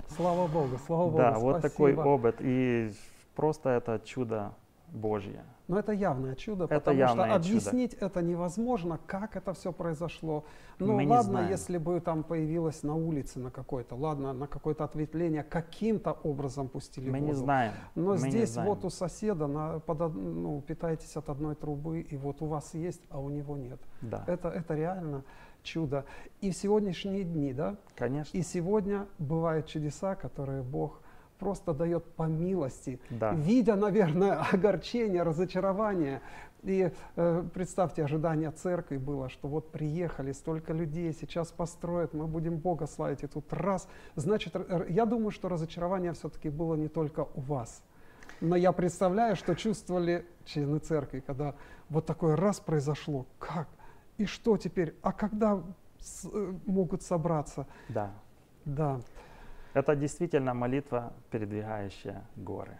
Слава 0.08 0.46
Богу, 0.46 0.78
слава 0.86 1.04
Богу. 1.06 1.16
да, 1.18 1.38
вот 1.38 1.62
такой 1.62 1.94
опыт, 1.96 2.36
и 2.40 2.92
просто 3.34 3.70
это 3.70 3.98
чудо 4.04 4.52
Божье. 4.92 5.44
Но 5.68 5.78
это 5.78 5.92
явное 5.92 6.34
чудо, 6.34 6.64
Это 6.64 6.74
потому 6.76 6.98
явное 6.98 7.24
что 7.30 7.34
чудо. 7.42 7.48
объяснить 7.48 7.94
это 7.94 8.20
невозможно, 8.20 8.98
как 9.06 9.36
это 9.36 9.54
все 9.54 9.72
произошло. 9.72 10.44
Ну 10.78 10.92
Мы 11.00 11.06
ладно, 11.08 11.48
если 11.48 11.78
бы 11.78 11.98
там 12.00 12.24
появилось 12.24 12.82
на 12.82 12.94
улице 12.94 13.38
на 13.38 13.50
какой-то, 13.50 13.94
ладно, 13.94 14.32
на 14.32 14.46
какое-то 14.46 14.84
ответвление, 14.84 15.42
каким-то 15.44 16.12
образом 16.24 16.68
пустили 16.68 17.08
Мы 17.10 17.20
воду. 17.20 17.26
не 17.30 17.32
знаем. 17.34 17.72
Но 17.94 18.10
мы 18.10 18.18
здесь 18.18 18.50
знаем. 18.50 18.68
вот 18.68 18.84
у 18.84 18.90
соседа 18.90 19.46
на, 19.46 19.78
под 19.80 20.00
од- 20.02 20.14
ну, 20.14 20.60
питаетесь 20.60 21.16
от 21.16 21.28
одной 21.30 21.54
трубы, 21.54 22.00
и 22.00 22.16
вот 22.16 22.42
у 22.42 22.46
вас 22.46 22.74
есть, 22.74 23.02
а 23.10 23.18
у 23.20 23.30
него 23.30 23.56
нет. 23.56 23.80
Да, 24.02 24.24
Это, 24.26 24.48
это 24.48 24.74
реально 24.74 25.22
чудо. 25.62 26.04
И 26.40 26.50
в 26.50 26.56
сегодняшние 26.56 27.22
дни, 27.24 27.52
да, 27.54 27.76
конечно. 27.94 28.36
и 28.36 28.42
сегодня 28.42 29.06
бывают 29.18 29.66
чудеса, 29.66 30.16
которые 30.16 30.62
Бог 30.62 31.00
просто 31.42 31.74
дает 31.74 32.04
по 32.14 32.22
милости, 32.24 33.00
Да. 33.10 33.32
видя, 33.32 33.74
наверное, 33.74 34.40
огорчение, 34.52 35.22
разочарование. 35.24 36.20
И 36.62 36.92
э, 37.16 37.44
представьте, 37.52 38.04
ожидание 38.04 38.52
церкви 38.52 38.96
было, 38.96 39.28
что 39.28 39.48
вот 39.48 39.72
приехали 39.72 40.30
столько 40.32 40.72
людей, 40.72 41.12
сейчас 41.12 41.48
построят, 41.50 42.14
мы 42.14 42.26
будем 42.28 42.58
Бога 42.58 42.86
славить, 42.86 43.24
и 43.24 43.26
тут 43.26 43.52
раз. 43.52 43.88
Значит, 44.14 44.54
я 44.88 45.04
думаю, 45.04 45.32
что 45.32 45.48
разочарование 45.48 46.12
все-таки 46.12 46.50
было 46.50 46.76
не 46.76 46.86
только 46.88 47.26
у 47.34 47.40
вас. 47.40 47.82
Но 48.40 48.54
я 48.56 48.70
представляю, 48.72 49.34
что 49.36 49.54
чувствовали 49.56 50.24
члены 50.44 50.78
церкви, 50.78 51.20
когда 51.26 51.54
вот 51.88 52.06
такой 52.06 52.36
раз 52.36 52.60
произошло. 52.60 53.26
Как? 53.40 53.66
И 54.18 54.24
что 54.26 54.56
теперь? 54.56 54.94
А 55.02 55.12
когда 55.12 55.60
с- 55.98 56.28
э, 56.32 56.52
могут 56.66 57.02
собраться? 57.02 57.66
Да. 57.88 58.12
Да, 58.64 59.00
Это 59.74 59.96
действительно 59.96 60.54
молитва, 60.54 61.12
передвигающая 61.30 62.24
горы. 62.36 62.76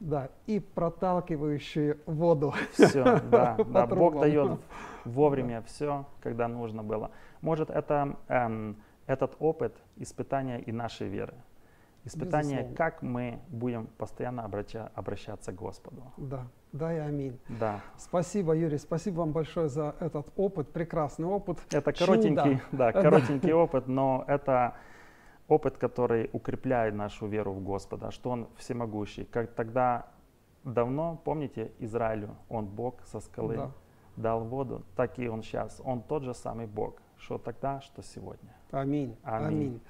да. 0.00 0.28
И 0.46 0.60
проталкивающие 0.60 1.98
воду. 2.06 2.52
Все, 2.72 3.04
да, 3.30 3.56
да. 3.66 3.86
Бог 3.86 4.20
дает 4.20 4.60
вовремя 5.04 5.62
все, 5.62 6.04
когда 6.22 6.48
нужно 6.48 6.82
было. 6.82 7.10
Может, 7.42 7.70
это 7.70 8.16
эм, 8.28 8.76
этот 9.06 9.36
опыт 9.40 9.74
испытания 9.96 10.58
и 10.60 10.72
нашей 10.72 11.08
веры. 11.08 11.34
Испытание, 12.04 12.58
Безусловно. 12.62 12.76
как 12.76 13.02
мы 13.02 13.40
будем 13.48 13.86
постоянно 13.98 14.40
обраща- 14.46 14.90
обращаться 14.94 15.52
к 15.52 15.56
Господу. 15.56 16.02
Да, 16.16 16.46
да 16.72 16.94
и 16.94 16.98
аминь. 16.98 17.38
Да. 17.48 17.80
Спасибо, 17.98 18.54
Юрий, 18.54 18.78
спасибо 18.78 19.18
вам 19.20 19.32
большое 19.32 19.68
за 19.68 19.94
этот 20.00 20.26
опыт, 20.36 20.72
прекрасный 20.72 21.26
опыт. 21.26 21.58
Это 21.70 21.92
Чудо. 21.92 22.06
коротенький, 22.12 22.60
да, 22.72 22.90
Да. 22.92 23.02
коротенький 23.02 23.52
опыт, 23.52 23.86
но 23.86 24.24
это 24.28 24.76
опыт, 25.50 25.76
который 25.78 26.30
укрепляет 26.32 26.94
нашу 26.94 27.26
веру 27.26 27.52
в 27.52 27.62
Господа, 27.62 28.10
что 28.10 28.30
Он 28.30 28.46
всемогущий. 28.56 29.24
Как 29.24 29.52
тогда 29.52 30.06
давно, 30.64 31.20
помните, 31.24 31.72
Израилю, 31.80 32.36
Он 32.48 32.66
Бог 32.66 32.94
со 33.04 33.20
скалы 33.20 33.56
Да. 33.56 33.70
дал 34.16 34.44
воду, 34.44 34.82
так 34.96 35.18
и 35.18 35.28
Он 35.28 35.42
сейчас. 35.42 35.80
Он 35.84 36.02
тот 36.02 36.22
же 36.22 36.34
самый 36.34 36.66
Бог, 36.66 36.94
что 37.18 37.38
тогда, 37.38 37.80
что 37.80 38.02
сегодня. 38.02 38.54
Аминь. 38.70 39.16
Аминь. 39.24 39.46
Аминь. 39.46 39.80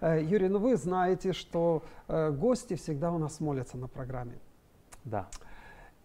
Э, 0.00 0.22
Юрий, 0.22 0.48
ну 0.48 0.58
вы 0.58 0.76
знаете, 0.76 1.32
что 1.32 1.82
э, 2.08 2.30
гости 2.30 2.74
всегда 2.74 3.10
у 3.12 3.18
нас 3.18 3.40
молятся 3.40 3.78
на 3.78 3.88
программе. 3.88 4.38
Да, 5.04 5.26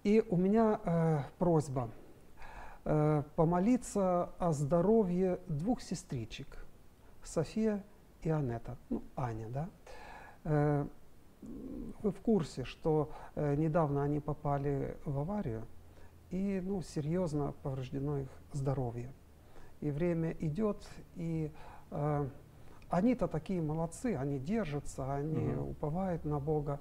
И 0.03 0.23
у 0.29 0.37
меня 0.37 0.79
э, 0.83 1.19
просьба 1.37 1.89
э, 2.85 3.23
помолиться 3.35 4.29
о 4.39 4.53
здоровье 4.53 5.39
двух 5.47 5.81
сестричек, 5.81 6.65
София 7.23 7.83
и 8.27 8.29
Анетта, 8.29 8.77
ну, 8.89 9.01
Аня, 9.15 9.47
да. 9.47 9.69
Э, 10.43 10.85
вы 12.01 12.11
в 12.11 12.19
курсе, 12.19 12.65
что 12.65 13.09
э, 13.35 13.55
недавно 13.55 14.03
они 14.03 14.19
попали 14.19 14.97
в 15.05 15.17
аварию, 15.17 15.65
и 16.29 16.61
ну, 16.61 16.81
серьезно 16.81 17.53
повреждено 17.63 18.19
их 18.19 18.27
здоровье. 18.51 19.13
И 19.79 19.91
время 19.91 20.31
идет, 20.39 20.85
и 21.15 21.51
э, 21.91 22.29
они-то 22.89 23.27
такие 23.27 23.61
молодцы, 23.61 24.15
они 24.15 24.39
держатся, 24.39 25.13
они 25.13 25.47
Мгм. 25.47 25.69
уповают 25.69 26.25
на 26.25 26.39
Бога, 26.39 26.79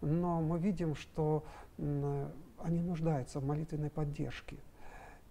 но 0.00 0.40
мы 0.40 0.58
видим, 0.58 0.96
что 0.96 1.44
э, 1.76 2.28
они 2.58 2.82
нуждаются 2.82 3.38
в 3.38 3.46
молитвенной 3.46 3.90
поддержке. 3.90 4.56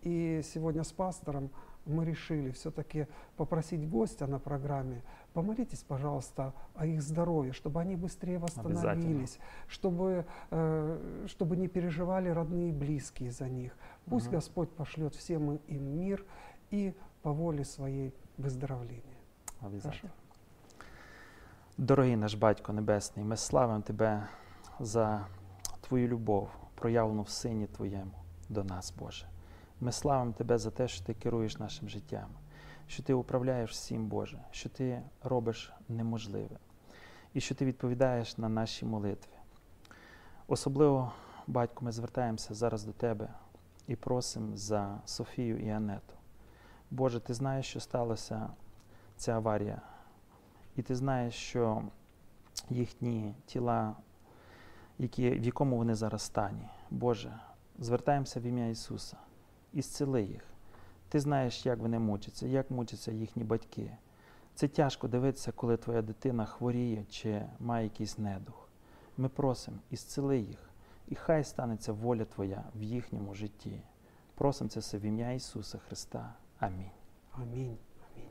И 0.02 0.42
сегодня 0.46 0.84
с 0.84 0.94
пастором 0.94 1.50
мы 1.88 2.06
решили 2.06 2.52
все-таки 2.52 3.08
попросить 3.36 3.90
гостя 3.90 4.28
на 4.28 4.40
программе, 4.40 5.02
помолитесь, 5.34 5.84
пожалуйста, 5.84 6.54
о 6.76 6.86
их 6.86 7.02
здоровье, 7.02 7.54
чтобы 7.54 7.82
они 7.82 7.96
быстрее 7.96 8.40
восстановились, 8.40 9.40
чтобы, 9.68 10.26
э, 10.52 11.26
чтобы 11.28 11.58
не 11.58 11.68
переживали 11.68 12.30
родные 12.30 12.70
и 12.70 12.72
близкие 12.72 13.32
за 13.32 13.50
них. 13.50 13.78
Пусть 14.06 14.28
Мгм. 14.28 14.36
Господь 14.36 14.70
пошлет 14.70 15.16
всем 15.16 15.56
им 15.56 16.00
мир 16.00 16.26
и 16.72 16.94
по 17.22 17.32
воле 17.32 17.64
своей 17.66 18.14
выздоровление. 18.38 19.04
обов'язково. 19.62 20.12
Дорогий 21.78 22.16
наш 22.16 22.36
Батько 22.36 22.74
Небесний, 22.74 23.26
ми 23.26 23.38
славимо 23.38 23.82
Тебе 23.82 24.28
за 24.80 25.26
Твою 25.82 26.08
любов, 26.08 26.50
проявлену 26.76 27.22
в 27.24 27.30
Сині 27.30 27.68
Твоєму 27.68 28.12
до 28.50 28.64
нас, 28.64 28.94
Боже. 29.00 29.26
Ми 29.82 29.92
славимо 29.92 30.34
Тебе 30.34 30.58
за 30.58 30.72
те, 30.72 30.88
що 30.88 31.06
Ти 31.06 31.14
керуєш 31.14 31.58
нашим 31.58 31.90
життям, 31.90 32.30
що 32.88 33.04
Ти 33.04 33.14
управляєш 33.14 33.72
всім, 33.72 34.08
Боже, 34.08 34.40
що 34.52 34.70
Ти 34.70 35.02
робиш 35.24 35.74
неможливе 35.90 36.58
і 37.34 37.42
що 37.42 37.56
Ти 37.56 37.66
відповідаєш 37.66 38.38
на 38.38 38.50
наші 38.50 38.86
молитви. 38.86 39.34
Особливо, 40.48 41.12
Батько, 41.48 41.86
ми 41.86 41.92
звертаємося 41.92 42.54
зараз 42.54 42.84
до 42.84 42.92
Тебе 42.92 43.30
і 43.88 43.96
просимо 43.96 44.58
за 44.58 45.00
Софію 45.06 45.60
і 45.60 45.70
Анету. 45.70 46.14
Боже, 46.92 47.20
Ти 47.20 47.34
знаєш, 47.34 47.66
що 47.66 47.80
сталося 47.80 48.50
ця 49.18 49.34
аварія. 49.34 49.82
І 50.76 50.82
ти 50.82 50.96
знаєш, 50.96 51.34
що 51.34 51.84
їхні 52.70 53.36
тіла, 53.46 53.96
які, 54.98 55.30
в 55.30 55.44
якому 55.44 55.78
вони 55.78 55.96
зараз 55.96 56.22
стані. 56.22 56.68
Боже, 56.92 57.40
звертаємося 57.80 58.40
в 58.40 58.44
ім'я 58.44 58.68
Ісуса 58.68 59.18
і 59.73 59.83
зціли 59.83 60.23
їх. 60.23 60.45
Ти 61.09 61.21
знаєш, 61.21 61.67
як 61.67 61.79
вони 61.79 61.99
мучаться, 61.99 62.47
як 62.47 62.71
мучаться 62.71 63.13
їхні 63.13 63.45
батьки. 63.45 63.91
Це 64.55 64.69
тяжко 64.69 65.09
дивитися, 65.09 65.53
коли 65.53 65.77
твоя 65.77 66.03
дитина 66.03 66.45
хворіє 66.45 67.05
чи 67.11 67.43
має 67.61 67.85
якийсь 67.85 68.19
недух. 68.19 68.69
Ми 69.17 69.29
просимо, 69.29 69.77
ісцели 69.91 70.39
їх, 70.39 70.71
і 71.09 71.15
хай 71.15 71.45
станеться 71.45 71.93
воля 71.93 72.25
Твоя 72.25 72.65
в 72.75 72.83
їхньому 72.83 73.35
житті. 73.35 73.81
Просимо 74.35 74.71
це 74.71 74.81
все 74.81 74.99
в 74.99 75.03
ім'я 75.03 75.33
Ісуса 75.33 75.79
Христа. 75.79 76.35
Амінь. 76.59 76.91
Аминь. 77.33 77.77
Аминь. 78.15 78.31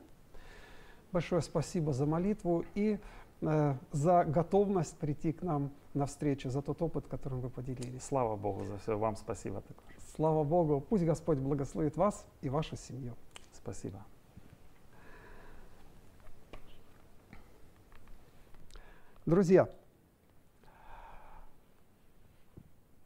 Большое 1.12 1.42
спасибо 1.42 1.92
за 1.92 2.06
молитву 2.06 2.64
и 2.76 2.98
э, 3.42 3.74
за 3.92 4.24
готовность 4.24 4.96
прийти 4.98 5.32
к 5.32 5.46
нам 5.46 5.70
на 5.94 6.04
встречу, 6.04 6.50
за 6.50 6.62
тот 6.62 6.82
опыт, 6.82 7.06
которым 7.06 7.40
вы 7.40 7.50
поделились. 7.50 8.02
Слава 8.02 8.36
Богу 8.36 8.64
за 8.64 8.76
все. 8.76 8.98
Вам 8.98 9.16
спасибо 9.16 9.60
також. 9.60 9.95
Слава 10.17 10.43
Богу. 10.43 10.81
Пусть 10.81 11.05
Господь 11.05 11.37
благословит 11.37 11.95
вас 11.95 12.25
и 12.41 12.49
вашу 12.49 12.75
семью. 12.75 13.13
Спасибо. 13.53 14.03
Друзья, 19.27 19.69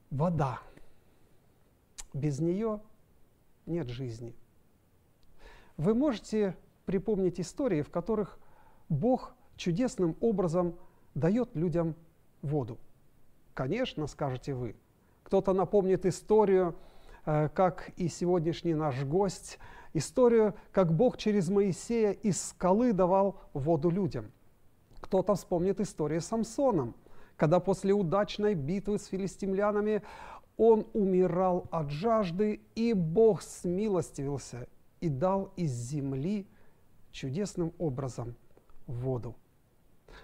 вода. 0.10 0.62
Без 2.14 2.40
нее 2.40 2.80
нет 3.66 3.90
жизни. 3.90 4.34
Вы 5.76 5.94
можете 5.94 6.56
припомнить 6.86 7.42
истории, 7.42 7.82
в 7.82 7.90
которых 7.90 8.40
Бог 8.88 9.34
чудесным 9.58 10.16
образом 10.22 10.78
дает 11.14 11.54
людям 11.58 11.94
воду. 12.42 12.78
Конечно, 13.54 14.08
скажете 14.08 14.54
вы. 14.54 14.78
Кто-то 15.24 15.52
напомнит 15.52 16.06
историю, 16.06 16.74
как 17.26 17.92
и 17.98 18.08
сегодняшний 18.08 18.74
наш 18.74 19.04
гость, 19.04 19.60
историю, 19.94 20.56
как 20.72 20.94
Бог 20.94 21.18
через 21.18 21.50
Моисея 21.50 22.12
из 22.12 22.42
скалы 22.42 22.94
давал 22.94 23.40
воду 23.54 23.90
людям. 23.90 24.32
Кто-то 25.00 25.36
вспомнит 25.36 25.80
историю 25.80 26.22
с 26.22 26.26
Самсоном, 26.26 26.96
когда 27.36 27.60
после 27.60 27.94
удачной 27.94 28.54
битвы 28.54 29.00
с 29.00 29.08
филистимлянами 29.08 30.04
он 30.58 30.86
умирал 30.94 31.68
от 31.72 31.90
жажды, 31.90 32.62
и 32.76 32.94
Бог 32.94 33.42
смилостивился 33.42 34.68
и 35.00 35.10
дал 35.10 35.52
из 35.56 35.72
земли 35.72 36.48
чудесным 37.12 37.74
образом 37.80 38.36
воду. 38.86 39.36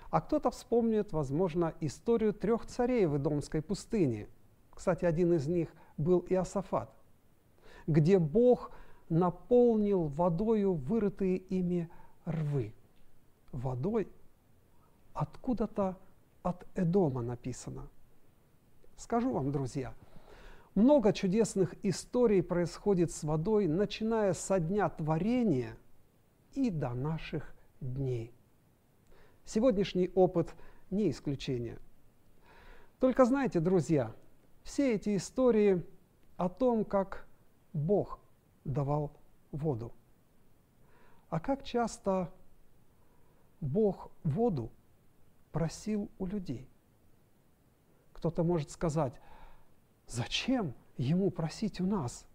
А 0.10 0.22
кто-то 0.22 0.52
вспомнит, 0.52 1.12
возможно, 1.12 1.74
историю 1.80 2.34
трех 2.34 2.66
царей 2.66 3.06
в 3.08 3.18
Идомской 3.18 3.62
пустыне. 3.62 4.28
Кстати, 4.74 5.06
один 5.06 5.34
из 5.34 5.48
них 5.48 5.70
был 5.98 6.26
Иосафат, 6.30 6.90
где 7.88 8.20
Бог 8.20 8.72
наполнил 9.10 10.04
водою 10.04 10.74
вырытые 10.74 11.38
ими 11.38 11.90
рвы. 12.26 12.74
Водой 13.52 14.08
откуда-то 15.14 15.98
от 16.44 16.66
Эдома 16.76 17.22
написано. 17.22 17.90
Скажу 18.96 19.32
вам, 19.32 19.52
друзья, 19.52 19.94
много 20.76 21.14
чудесных 21.14 21.74
историй 21.84 22.44
происходит 22.44 23.12
с 23.12 23.24
водой, 23.24 23.68
начиная 23.68 24.34
со 24.34 24.60
дня 24.60 24.90
творения 24.90 25.76
и 26.54 26.70
до 26.70 26.94
наших 26.94 27.56
дней. 27.80 28.34
Сегодняшний 29.46 30.12
опыт 30.14 30.54
не 30.90 31.10
исключение. 31.10 31.80
Только 33.00 33.26
знаете, 33.26 33.60
друзья, 33.60 34.14
все 34.68 34.96
эти 34.96 35.16
истории 35.16 35.82
о 36.36 36.50
том, 36.50 36.84
как 36.84 37.26
Бог 37.72 38.20
давал 38.66 39.14
воду. 39.54 39.94
А 41.30 41.40
как 41.40 41.64
часто 41.64 42.30
Бог 43.62 44.12
воду 44.26 44.70
просил 45.54 46.12
у 46.20 46.26
людей? 46.26 46.68
Кто-то 48.12 48.44
может 48.44 48.70
сказать, 48.70 49.14
зачем 50.06 50.74
ему 50.98 51.32
просить 51.32 51.80
у 51.80 51.86
нас? 51.86 52.26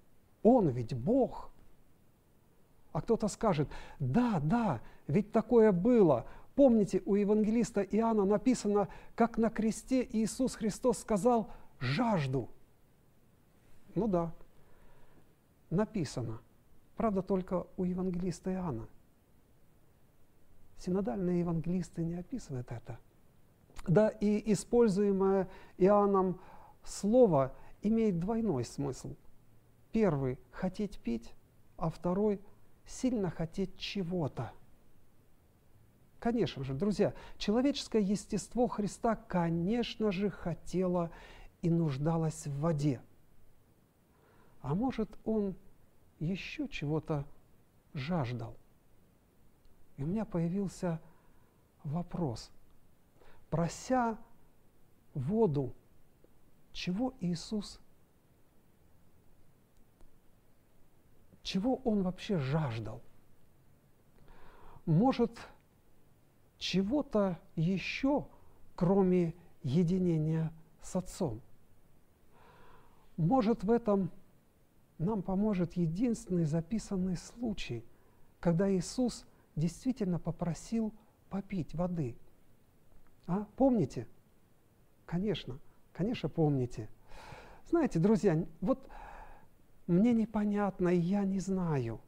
Он 0.42 0.70
ведь 0.70 0.94
Бог. 0.94 1.50
А 2.92 3.02
кто-то 3.02 3.28
скажет, 3.28 3.68
да, 3.98 4.40
да, 4.42 4.80
ведь 5.06 5.32
такое 5.32 5.70
было. 5.70 6.26
Помните, 6.54 7.02
у 7.04 7.14
евангелиста 7.14 7.82
Иоанна 7.82 8.24
написано, 8.24 8.88
как 9.14 9.36
на 9.36 9.50
кресте 9.50 10.02
Иисус 10.10 10.54
Христос 10.54 10.98
сказал 10.98 11.50
«жажду». 11.82 12.48
Ну 13.94 14.08
да, 14.08 14.32
написано. 15.68 16.40
Правда, 16.96 17.22
только 17.22 17.66
у 17.76 17.84
евангелиста 17.84 18.52
Иоанна. 18.52 18.88
Синодальные 20.78 21.40
евангелисты 21.40 22.04
не 22.04 22.14
описывают 22.14 22.72
это. 22.72 22.98
Да 23.86 24.08
и 24.08 24.52
используемое 24.52 25.48
Иоанном 25.78 26.40
слово 26.84 27.54
имеет 27.82 28.18
двойной 28.18 28.64
смысл. 28.64 29.14
Первый– 29.90 30.38
хотеть 30.52 30.98
пить, 31.00 31.34
а 31.76 31.90
второй– 31.90 32.40
сильно 32.86 33.30
хотеть 33.30 33.76
чего-то. 33.76 34.52
Конечно 36.18 36.62
же, 36.62 36.74
друзья, 36.74 37.14
человеческое 37.36 38.02
естество 38.02 38.68
Христа, 38.68 39.16
конечно 39.16 40.12
же, 40.12 40.30
хотело 40.30 41.10
и 41.62 41.70
нуждалось 41.70 42.46
в 42.46 42.60
воде. 42.60 43.00
А 44.60 44.74
может, 44.74 45.08
он 45.24 45.56
еще 46.18 46.68
чего-то 46.68 47.24
жаждал. 47.94 48.56
И 49.96 50.04
у 50.04 50.06
меня 50.06 50.24
появился 50.24 51.00
вопрос. 51.84 52.50
Прося 53.50 54.18
воду, 55.14 55.74
чего 56.72 57.14
Иисус, 57.20 57.80
чего 61.42 61.76
Он 61.84 62.02
вообще 62.02 62.38
жаждал? 62.38 63.02
Может, 64.86 65.38
чего-то 66.58 67.38
еще, 67.56 68.26
кроме 68.74 69.34
единения 69.62 70.52
с 70.80 70.96
Отцом? 70.96 71.40
Может, 73.16 73.64
в 73.64 73.70
этом 73.70 74.10
нам 74.98 75.22
поможет 75.22 75.74
единственный 75.74 76.44
записанный 76.44 77.16
случай, 77.16 77.84
когда 78.40 78.70
Иисус 78.74 79.26
действительно 79.56 80.18
попросил 80.18 80.92
попить 81.28 81.74
воды. 81.74 82.16
А? 83.26 83.46
Помните? 83.56 84.06
Конечно, 85.06 85.58
конечно, 85.92 86.28
помните. 86.28 86.88
Знаете, 87.68 87.98
друзья, 87.98 88.44
вот 88.60 88.88
мне 89.86 90.12
непонятно, 90.12 90.88
и 90.88 90.98
я 90.98 91.24
не 91.24 91.38
знаю, 91.38 92.00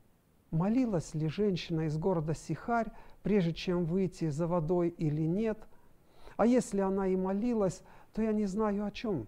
молилась 0.50 1.14
ли 1.14 1.28
женщина 1.28 1.82
из 1.82 1.96
города 1.98 2.34
Сихарь, 2.34 2.90
прежде 3.22 3.52
чем 3.52 3.84
выйти 3.84 4.30
за 4.30 4.46
водой 4.46 4.88
или 4.88 5.22
нет. 5.22 5.58
А 6.36 6.46
если 6.46 6.80
она 6.80 7.08
и 7.08 7.16
молилась, 7.16 7.82
то 8.12 8.22
я 8.22 8.32
не 8.32 8.46
знаю 8.46 8.84
о 8.84 8.90
чем. 8.90 9.26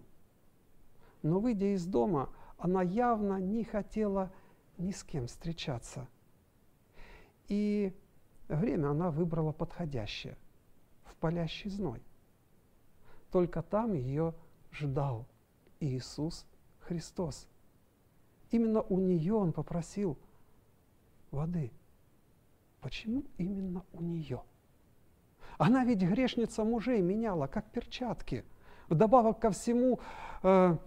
Но 1.21 1.39
выйдя 1.39 1.73
из 1.73 1.85
дома, 1.85 2.29
она 2.57 2.81
явно 2.81 3.39
не 3.39 3.63
хотела 3.63 4.31
ни 4.77 4.91
с 4.91 5.03
кем 5.03 5.27
встречаться. 5.27 6.07
И 7.47 7.93
время 8.47 8.89
она 8.91 9.11
выбрала 9.11 9.51
подходящее, 9.51 10.37
в 11.03 11.15
палящий 11.15 11.69
зной. 11.69 12.01
Только 13.31 13.61
там 13.61 13.93
ее 13.93 14.33
ждал 14.71 15.25
Иисус 15.79 16.45
Христос. 16.79 17.47
Именно 18.51 18.81
у 18.81 18.99
нее 18.99 19.33
он 19.33 19.51
попросил 19.51 20.17
воды. 21.31 21.71
Почему 22.79 23.23
именно 23.37 23.83
у 23.91 24.01
нее? 24.01 24.41
Она 25.57 25.83
ведь 25.83 26.01
грешница 26.01 26.63
мужей 26.63 27.01
меняла, 27.01 27.47
как 27.47 27.69
перчатки. 27.71 28.45
Вдобавок 28.89 29.39
ко 29.39 29.51
всему, 29.51 29.99
э, 30.43 30.77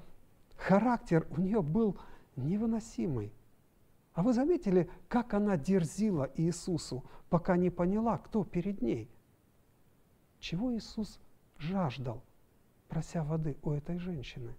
характер 0.60 1.26
у 1.30 1.40
нее 1.40 1.62
был 1.62 1.96
невыносимый. 2.36 3.32
А 4.12 4.22
вы 4.22 4.32
заметили, 4.32 4.90
как 5.08 5.34
она 5.34 5.56
дерзила 5.56 6.30
Иисусу, 6.36 7.04
пока 7.28 7.56
не 7.56 7.70
поняла, 7.70 8.18
кто 8.18 8.44
перед 8.44 8.82
ней? 8.82 9.10
Чего 10.38 10.74
Иисус 10.74 11.20
жаждал, 11.58 12.22
прося 12.88 13.24
воды 13.24 13.56
у 13.62 13.72
этой 13.72 13.98
женщины? 13.98 14.54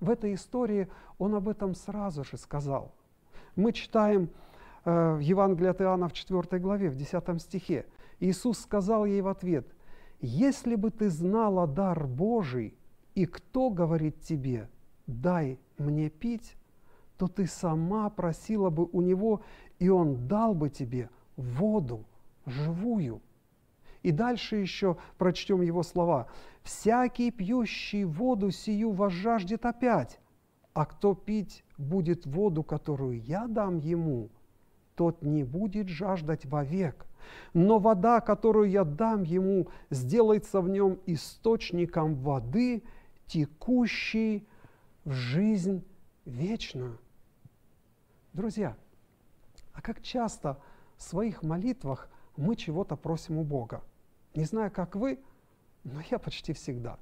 В 0.00 0.10
этой 0.10 0.34
истории 0.34 0.88
он 1.18 1.34
об 1.34 1.48
этом 1.48 1.74
сразу 1.74 2.24
же 2.24 2.36
сказал. 2.36 2.94
Мы 3.56 3.72
читаем 3.72 4.30
э, 4.84 5.14
в 5.14 5.20
Евангелии 5.20 5.68
от 5.68 5.80
Иоанна 5.80 6.08
в 6.08 6.12
4 6.12 6.60
главе, 6.60 6.90
в 6.90 6.96
10 6.96 7.40
стихе. 7.40 7.86
Иисус 8.20 8.58
сказал 8.58 9.04
ей 9.04 9.20
в 9.20 9.28
ответ, 9.28 9.66
«Если 10.20 10.74
бы 10.74 10.90
ты 10.90 11.10
знала 11.10 11.66
дар 11.66 12.06
Божий, 12.06 12.76
и 13.14 13.26
кто 13.26 13.70
говорит 13.70 14.20
тебе, 14.20 14.68
дай 15.06 15.58
мне 15.78 16.10
пить, 16.10 16.56
то 17.16 17.28
ты 17.28 17.46
сама 17.46 18.10
просила 18.10 18.70
бы 18.70 18.88
у 18.92 19.00
него, 19.00 19.42
и 19.78 19.88
он 19.88 20.26
дал 20.26 20.54
бы 20.54 20.68
тебе 20.68 21.10
воду 21.36 22.04
живую. 22.46 23.22
И 24.02 24.10
дальше 24.10 24.56
еще 24.56 24.96
прочтем 25.16 25.62
его 25.62 25.82
слова. 25.82 26.26
«Всякий, 26.62 27.30
пьющий 27.30 28.04
воду 28.04 28.50
сию, 28.50 28.92
возжаждет 28.92 29.64
опять, 29.64 30.18
а 30.72 30.84
кто 30.86 31.14
пить 31.14 31.64
будет 31.78 32.26
воду, 32.26 32.62
которую 32.62 33.22
я 33.22 33.46
дам 33.46 33.78
ему, 33.78 34.30
тот 34.94 35.22
не 35.22 35.44
будет 35.44 35.88
жаждать 35.88 36.44
вовек. 36.46 37.06
Но 37.54 37.78
вода, 37.78 38.20
которую 38.20 38.70
я 38.70 38.84
дам 38.84 39.22
ему, 39.22 39.68
сделается 39.90 40.60
в 40.60 40.68
нем 40.68 40.98
источником 41.06 42.14
воды, 42.16 42.82
текущей 43.26 44.46
в 45.04 45.12
жизнь 45.12 45.84
вечную». 46.24 46.98
Друзья, 48.32 48.76
а 49.72 49.80
как 49.80 50.02
часто 50.02 50.60
в 50.96 51.02
своих 51.02 51.42
молитвах 51.42 52.08
мы 52.36 52.56
чего-то 52.56 52.96
просим 52.96 53.38
у 53.38 53.44
Бога? 53.44 53.82
Не 54.34 54.44
знаю, 54.44 54.70
как 54.70 54.96
вы, 54.96 55.22
но 55.84 56.00
я 56.10 56.18
почти 56.18 56.52
всегда. 56.52 56.98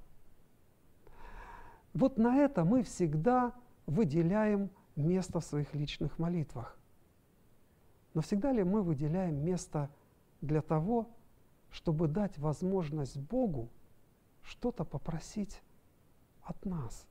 Вот 1.94 2.18
на 2.18 2.36
это 2.36 2.64
мы 2.64 2.82
всегда 2.82 3.54
выделяем 3.86 4.70
место 4.96 5.40
в 5.40 5.44
своих 5.44 5.74
личных 5.74 6.18
молитвах. 6.18 6.76
Но 8.14 8.20
всегда 8.20 8.52
ли 8.52 8.62
мы 8.62 8.82
выделяем 8.82 9.42
место 9.42 9.90
для 10.40 10.60
того, 10.60 11.08
чтобы 11.70 12.08
дать 12.08 12.36
возможность 12.38 13.16
Богу 13.16 13.70
что-то 14.42 14.84
попросить 14.84 15.62
от 16.42 16.64
нас? 16.64 17.06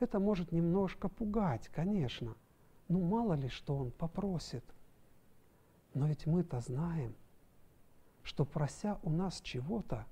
Это 0.00 0.18
может 0.18 0.52
немножко 0.52 1.08
пугать, 1.08 1.68
конечно. 1.68 2.36
Ну, 2.88 3.02
мало 3.02 3.34
ли, 3.34 3.48
что 3.48 3.76
он 3.76 3.90
попросит. 3.90 4.64
Но 5.94 6.08
ведь 6.08 6.26
мы-то 6.26 6.60
знаем, 6.60 7.14
что 8.22 8.44
прося 8.44 8.98
у 9.02 9.10
нас 9.10 9.40
чего-то, 9.40 10.06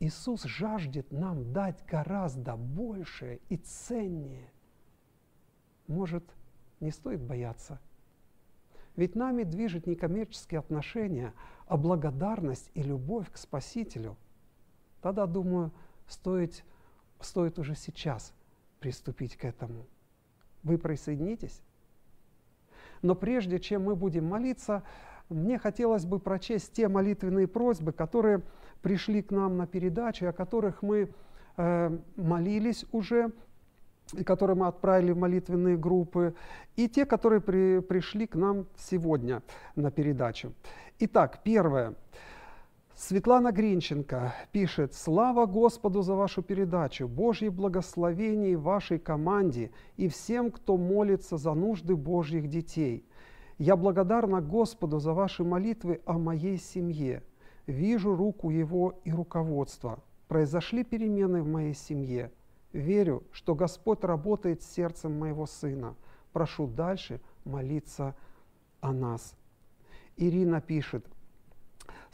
Иисус 0.00 0.42
жаждет 0.44 1.12
нам 1.12 1.52
дать 1.52 1.84
гораздо 1.86 2.56
большее 2.56 3.40
и 3.48 3.56
ценнее. 3.56 4.50
Может, 5.86 6.24
не 6.80 6.90
стоит 6.90 7.22
бояться. 7.22 7.80
Ведь 8.96 9.14
нами 9.14 9.42
движет 9.42 9.86
не 9.86 9.96
коммерческие 9.96 10.60
отношения, 10.60 11.32
а 11.66 11.76
благодарность 11.76 12.70
и 12.74 12.82
любовь 12.82 13.30
к 13.30 13.36
Спасителю. 13.36 14.16
Тогда, 15.00 15.26
думаю, 15.26 15.72
стоит, 16.06 16.64
стоит 17.20 17.58
уже 17.58 17.74
сейчас– 17.74 18.32
приступить 18.84 19.34
к 19.38 19.46
этому. 19.46 19.86
Вы 20.62 20.76
присоединитесь? 20.76 21.62
Но 23.00 23.14
прежде 23.14 23.58
чем 23.58 23.84
мы 23.84 23.96
будем 23.96 24.26
молиться, 24.26 24.82
мне 25.30 25.58
хотелось 25.58 26.04
бы 26.04 26.18
прочесть 26.18 26.74
те 26.74 26.88
молитвенные 26.88 27.48
просьбы, 27.48 27.92
которые 27.92 28.42
пришли 28.82 29.22
к 29.22 29.30
нам 29.30 29.56
на 29.56 29.66
передачу, 29.66 30.28
о 30.28 30.32
которых 30.34 30.82
мы 30.82 31.08
э, 31.56 31.98
молились 32.16 32.84
уже, 32.92 33.32
и 34.12 34.22
которые 34.22 34.54
мы 34.54 34.66
отправили 34.66 35.12
в 35.12 35.16
молитвенные 35.16 35.78
группы, 35.78 36.34
и 36.76 36.86
те, 36.86 37.06
которые 37.06 37.40
при, 37.40 37.80
пришли 37.80 38.26
к 38.26 38.34
нам 38.34 38.66
сегодня 38.76 39.42
на 39.76 39.90
передачу. 39.90 40.52
Итак, 40.98 41.40
первое. 41.42 41.94
Светлана 42.96 43.50
Гринченко 43.50 44.34
пишет, 44.52 44.94
«Слава 44.94 45.46
Господу 45.46 46.02
за 46.02 46.14
вашу 46.14 46.42
передачу, 46.42 47.08
Божьи 47.08 47.48
благословений 47.48 48.54
вашей 48.54 49.00
команде 49.00 49.72
и 49.96 50.06
всем, 50.08 50.52
кто 50.52 50.76
молится 50.76 51.36
за 51.36 51.54
нужды 51.54 51.96
Божьих 51.96 52.48
детей. 52.48 53.04
Я 53.58 53.74
благодарна 53.76 54.40
Господу 54.40 55.00
за 55.00 55.12
ваши 55.12 55.42
молитвы 55.42 56.02
о 56.06 56.18
моей 56.18 56.56
семье. 56.56 57.24
Вижу 57.66 58.14
руку 58.14 58.50
Его 58.50 59.00
и 59.04 59.10
руководство. 59.10 59.98
произошли 60.28 60.84
перемены 60.84 61.42
в 61.42 61.46
моей 61.46 61.74
семье. 61.74 62.30
Верю, 62.72 63.24
что 63.30 63.54
Господь 63.54 64.02
работает 64.04 64.62
с 64.62 64.72
сердцем 64.72 65.18
моего 65.18 65.46
сына. 65.46 65.94
Прошу 66.32 66.66
дальше 66.66 67.20
молиться 67.44 68.14
о 68.80 68.92
нас. 68.92 69.36
Ирина 70.16 70.60
пишет, 70.60 71.06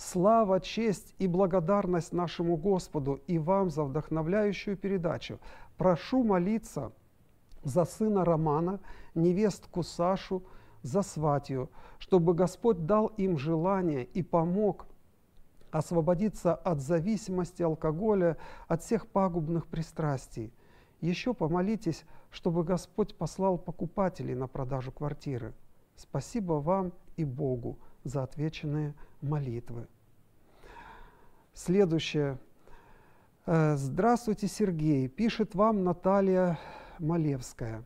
Слава, 0.02 0.60
честь 0.60 1.14
и 1.18 1.26
благодарность 1.26 2.14
нашему 2.14 2.56
Господу 2.56 3.20
и 3.26 3.38
вам 3.38 3.68
за 3.68 3.84
вдохновляющую 3.84 4.74
передачу. 4.74 5.38
Прошу 5.76 6.24
молиться 6.24 6.92
за 7.64 7.84
сына 7.84 8.24
Романа, 8.24 8.80
невестку 9.14 9.82
Сашу, 9.82 10.42
за 10.80 11.02
сватью, 11.02 11.68
чтобы 11.98 12.32
Господь 12.32 12.86
дал 12.86 13.08
им 13.18 13.36
желание 13.36 14.04
и 14.04 14.22
помог 14.22 14.86
освободиться 15.70 16.54
от 16.54 16.80
зависимости 16.80 17.62
алкоголя, 17.62 18.38
от 18.68 18.82
всех 18.82 19.06
пагубных 19.06 19.66
пристрастий. 19.66 20.50
Еще 21.02 21.34
помолитесь, 21.34 22.06
чтобы 22.30 22.64
Господь 22.64 23.14
послал 23.14 23.58
покупателей 23.58 24.34
на 24.34 24.48
продажу 24.48 24.92
квартиры. 24.92 25.52
Спасибо 25.94 26.54
вам 26.54 26.94
и 27.18 27.24
Богу 27.26 27.78
за 28.04 28.22
отвеченные 28.22 28.94
молитвы. 29.20 29.86
Следующее. 31.54 32.38
Э, 33.46 33.76
Здравствуйте, 33.76 34.46
Сергей. 34.46 35.08
Пишет 35.08 35.54
вам 35.54 35.84
Наталья 35.84 36.58
Малевская. 36.98 37.84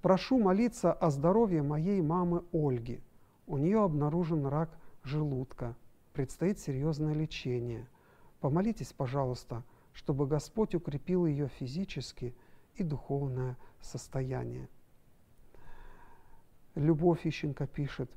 Прошу 0.00 0.38
молиться 0.38 0.92
о 0.92 1.10
здоровье 1.10 1.62
моей 1.62 2.00
мамы 2.02 2.44
Ольги. 2.52 3.00
У 3.46 3.58
нее 3.58 3.82
обнаружен 3.82 4.46
рак 4.46 4.70
желудка. 5.02 5.74
Предстоит 6.12 6.58
серьезное 6.58 7.14
лечение. 7.14 7.88
Помолитесь, 8.40 8.92
пожалуйста, 8.92 9.62
чтобы 9.92 10.26
Господь 10.26 10.74
укрепил 10.74 11.26
ее 11.26 11.48
физически 11.48 12.34
и 12.76 12.82
духовное 12.82 13.56
состояние. 13.80 14.68
Любовь 16.74 17.26
Ищенко 17.26 17.66
пишет. 17.66 18.10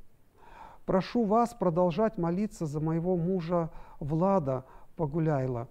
Прошу 0.88 1.26
вас 1.26 1.54
продолжать 1.54 2.18
молиться 2.18 2.66
за 2.66 2.80
моего 2.80 3.16
мужа 3.16 3.70
Влада 4.00 4.66
Погуляйла 4.96 5.68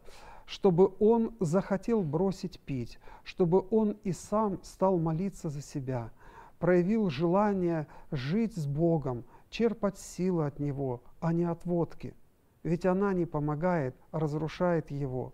чтобы 0.47 0.93
он 1.01 1.35
захотел 1.41 2.03
бросить 2.03 2.61
пить, 2.61 3.01
чтобы 3.25 3.67
он 3.71 3.97
и 4.05 4.13
сам 4.13 4.61
стал 4.63 4.97
молиться 4.97 5.49
за 5.49 5.61
себя, 5.61 6.13
проявил 6.61 7.11
желание 7.11 7.89
жить 8.13 8.55
с 8.55 8.65
Богом, 8.65 9.25
черпать 9.51 9.99
силы 9.99 10.47
от 10.47 10.61
Него, 10.61 11.03
а 11.19 11.33
не 11.33 11.45
от 11.45 11.67
водки. 11.67 12.15
Ведь 12.63 12.87
она 12.87 13.13
не 13.13 13.27
помогает, 13.27 13.97
а 14.13 14.21
разрушает 14.21 14.93
его. 14.93 15.33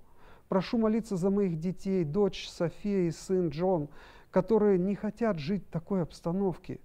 Прошу 0.49 0.79
молиться 0.79 1.17
за 1.17 1.29
моих 1.29 1.59
детей, 1.59 2.05
дочь 2.05 2.49
София 2.49 3.07
и 3.07 3.11
сын 3.11 3.51
Джон, 3.51 3.89
которые 4.31 4.79
не 4.79 4.95
хотят 4.95 5.39
жить 5.39 5.67
в 5.67 5.71
такой 5.71 6.03
обстановке. 6.03 6.81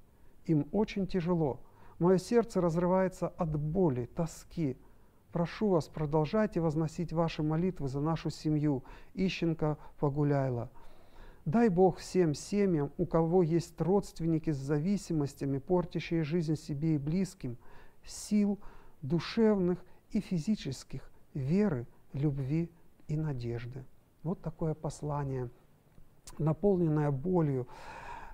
Им 0.45 0.67
очень 0.73 1.07
тяжело. 1.07 1.61
Мое 1.99 2.17
сердце 2.17 2.61
разрывается 2.61 3.27
от 3.27 3.57
боли, 3.59 4.05
тоски, 4.05 4.77
Прошу 5.31 5.69
вас, 5.69 5.87
продолжайте 5.87 6.61
возносить 6.61 7.11
ваши 7.13 7.43
молитвы 7.43 7.89
за 7.89 7.99
нашу 7.99 8.29
семью. 8.29 8.83
Ищенко 9.13 9.77
Погуляйла. 9.99 10.71
Дай 11.45 11.69
Бог 11.69 11.97
всем 11.97 12.33
семьям, 12.33 12.91
у 12.97 13.05
кого 13.05 13.43
есть 13.43 13.79
родственники 13.79 14.49
с 14.49 14.57
зависимостями, 14.57 15.59
портящие 15.59 16.23
жизнь 16.23 16.55
себе 16.55 16.95
и 16.95 16.97
близким, 16.97 17.57
сил 18.03 18.57
душевных 19.01 19.77
и 20.11 20.21
физических, 20.21 21.09
веры, 21.33 21.85
любви 22.13 22.71
и 23.07 23.15
надежды. 23.15 23.85
Вот 24.23 24.41
такое 24.41 24.73
послание, 24.73 25.49
наполненное 26.37 27.11
болью, 27.11 27.67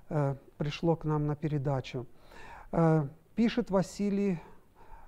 э, 0.08 0.36
пришло 0.56 0.96
к 0.96 1.04
нам 1.04 1.26
на 1.26 1.36
передачу. 1.36 2.06
Э, 2.72 3.06
пишет 3.34 3.70
Василий 3.70 4.40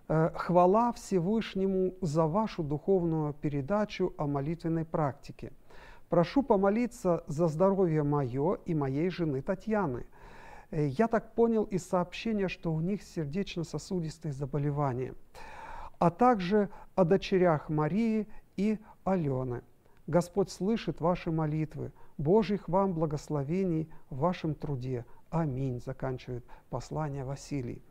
Э, 0.08 0.30
хвала 0.34 0.92
Всевышнему 0.92 1.94
за 2.00 2.26
вашу 2.26 2.62
духовную 2.62 3.34
передачу 3.34 4.14
о 4.16 4.26
молитвенной 4.28 4.84
практике. 4.84 5.52
Прошу 6.08 6.44
помолиться 6.44 7.24
за 7.26 7.48
здоровье 7.48 8.04
мое 8.04 8.58
и 8.66 8.74
моей 8.74 9.10
жены 9.10 9.42
Татьяны. 9.42 10.06
Э, 10.70 10.86
я 10.86 11.08
так 11.08 11.34
понял 11.34 11.64
из 11.64 11.84
сообщения, 11.84 12.46
что 12.46 12.72
у 12.72 12.80
них 12.80 13.02
сердечно-сосудистые 13.02 14.32
заболевания, 14.32 15.14
а 15.98 16.12
также 16.12 16.68
о 16.94 17.04
дочерях 17.04 17.68
Марии 17.68 18.28
и 18.56 18.78
Алены. 19.02 19.62
Господь 20.06 20.50
слышит 20.50 21.00
ваши 21.00 21.32
молитвы. 21.32 21.90
Божьих 22.16 22.68
вам 22.68 22.92
благословений 22.92 23.90
в 24.08 24.18
вашем 24.18 24.54
труде. 24.54 25.04
Аминь, 25.30 25.80
заканчивает 25.84 26.44
послание 26.70 27.24
Василий. 27.24 27.82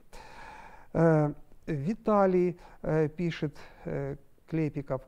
Виталий 1.67 2.59
пишет 3.17 3.57
Клепиков. 4.47 5.01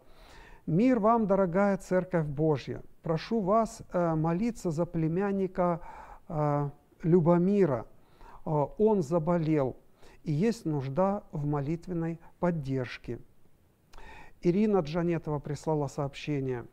«Мир 0.65 1.00
вам, 1.00 1.28
дорогая 1.28 1.78
Церковь 1.78 2.26
Божья! 2.26 2.82
Прошу 3.04 3.39
вас 3.39 3.82
э, 3.93 4.15
молиться 4.15 4.69
за 4.69 4.86
племянника 4.86 5.80
э, 6.28 6.69
Любомира. 7.04 7.86
Э, 8.45 8.65
он 8.78 9.02
заболел, 9.02 9.78
и 10.23 10.34
есть 10.34 10.65
нужда 10.65 11.23
в 11.32 11.45
молитвенной 11.45 12.19
поддержке». 12.39 13.19
Ирина 14.41 14.80
Джанетова 14.80 15.39
прислала 15.39 15.88
сообщение. 15.88 16.65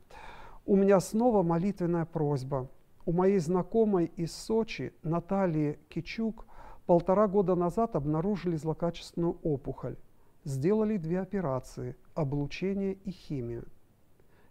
«У 0.66 0.74
меня 0.74 0.98
снова 0.98 1.44
молитвенная 1.44 2.04
просьба. 2.04 2.68
У 3.06 3.12
моей 3.12 3.38
знакомой 3.38 4.06
из 4.16 4.34
Сочи 4.34 4.92
Натальи 5.02 5.78
Кичук– 5.88 6.46
Полтора 6.86 7.28
года 7.28 7.54
назад 7.54 7.96
обнаружили 7.96 8.56
злокачественную 8.56 9.38
опухоль. 9.42 9.96
Сделали 10.44 10.98
две 10.98 11.20
операции– 11.20 11.96
облучение 12.14 12.92
и 12.92 13.10
химию. 13.10 13.66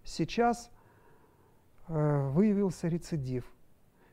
Сейчас 0.03 0.71
э, 1.87 2.29
выявился 2.29 2.87
рецидив. 2.87 3.45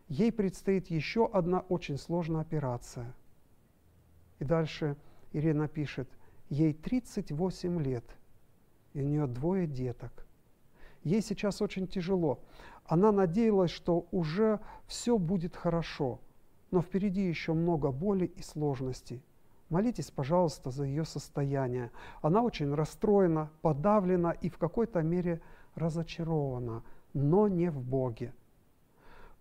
Ей 0.09 0.31
предстоит 0.33 0.89
еще 0.89 1.27
одна 1.33 1.61
очень 1.61 1.97
сложная 1.97 2.43
операция. 2.43 3.15
И 4.39 4.45
дальше 4.45 4.97
Ирина 5.33 5.67
пишет, 5.67 6.09
ей 6.51 6.75
38 6.75 7.81
лет, 7.81 8.05
и 8.93 9.01
у 9.01 9.05
нее 9.05 9.27
двое 9.27 9.67
деток. 9.67 10.27
Ей 11.05 11.23
сейчас 11.23 11.63
очень 11.63 11.87
тяжело. 11.87 12.41
Она 12.85 13.13
надеялась, 13.13 13.71
что 13.71 14.07
уже 14.11 14.61
все 14.87 15.17
будет 15.17 15.57
хорошо– 15.57 16.21
но 16.71 16.83
впереди 16.83 17.27
еще 17.27 17.53
много 17.53 17.91
боли 17.91 18.27
и 18.27 18.43
сложностей. 18.43 19.23
Молитесь, 19.69 20.11
пожалуйста, 20.11 20.71
за 20.71 20.85
ее 20.85 21.05
состояние. 21.05 21.91
Она 22.23 22.43
очень 22.43 22.75
расстроена, 22.75 23.51
подавлена 23.63 24.33
и 24.33 24.49
в 24.49 24.59
какой-то 24.59 25.01
мере 25.03 25.41
разочарована, 25.77 26.83
но 27.15 27.47
не 27.47 27.71
в 27.71 27.81
Боге. 27.81 28.35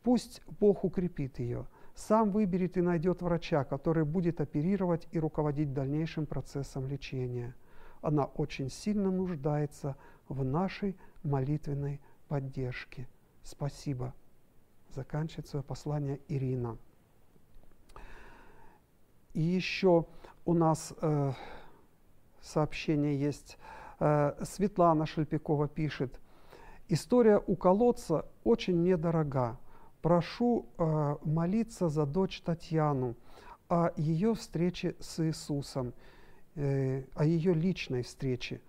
Пусть 0.03 0.41
Бог 0.59 0.83
укрепит 0.83 1.39
ее, 1.39 1.65
сам 1.95 2.31
выберет 2.31 2.77
и 2.77 2.81
найдет 2.81 3.21
врача, 3.21 3.63
который 3.63 4.05
будет 4.05 4.39
оперировать 4.39 5.07
и 5.11 5.19
руководить 5.19 5.73
дальнейшим 5.73 6.25
процессом 6.25 6.87
лечения. 6.87 7.55
Она 8.01 8.25
очень 8.25 8.69
сильно 8.69 9.11
нуждается 9.11 9.97
в 10.29 10.45
нашей 10.45 10.95
молитвенной 11.23 11.99
поддержке. 12.27 13.07
Спасибо. 13.43 14.13
Заканчивает 14.93 15.47
свое 15.47 15.63
послание 15.63 16.19
Ирина. 16.27 16.77
И 19.33 19.41
еще 19.41 20.05
у 20.45 20.53
нас 20.53 20.93
э, 21.01 21.33
сообщение 22.41 23.19
есть. 23.19 23.57
Э, 23.99 24.33
Светлана 24.43 25.05
Шельпикова 25.05 25.67
пишет. 25.67 26.19
История 26.87 27.41
у 27.45 27.55
колодца 27.55 28.25
очень 28.43 28.81
недорога. 28.81 29.59
Прошу 30.01 30.65
э, 30.77 31.15
молиться 31.23 31.89
за 31.89 32.05
дочь 32.05 32.41
Татьяну 32.41 33.15
о 33.67 33.91
ее 33.95 34.33
встрече 34.33 34.95
с 34.99 35.23
Иисусом, 35.23 35.93
э, 36.55 37.03
о 37.13 37.25
ее 37.25 37.53
личной 37.53 38.01
встрече. 38.01 38.61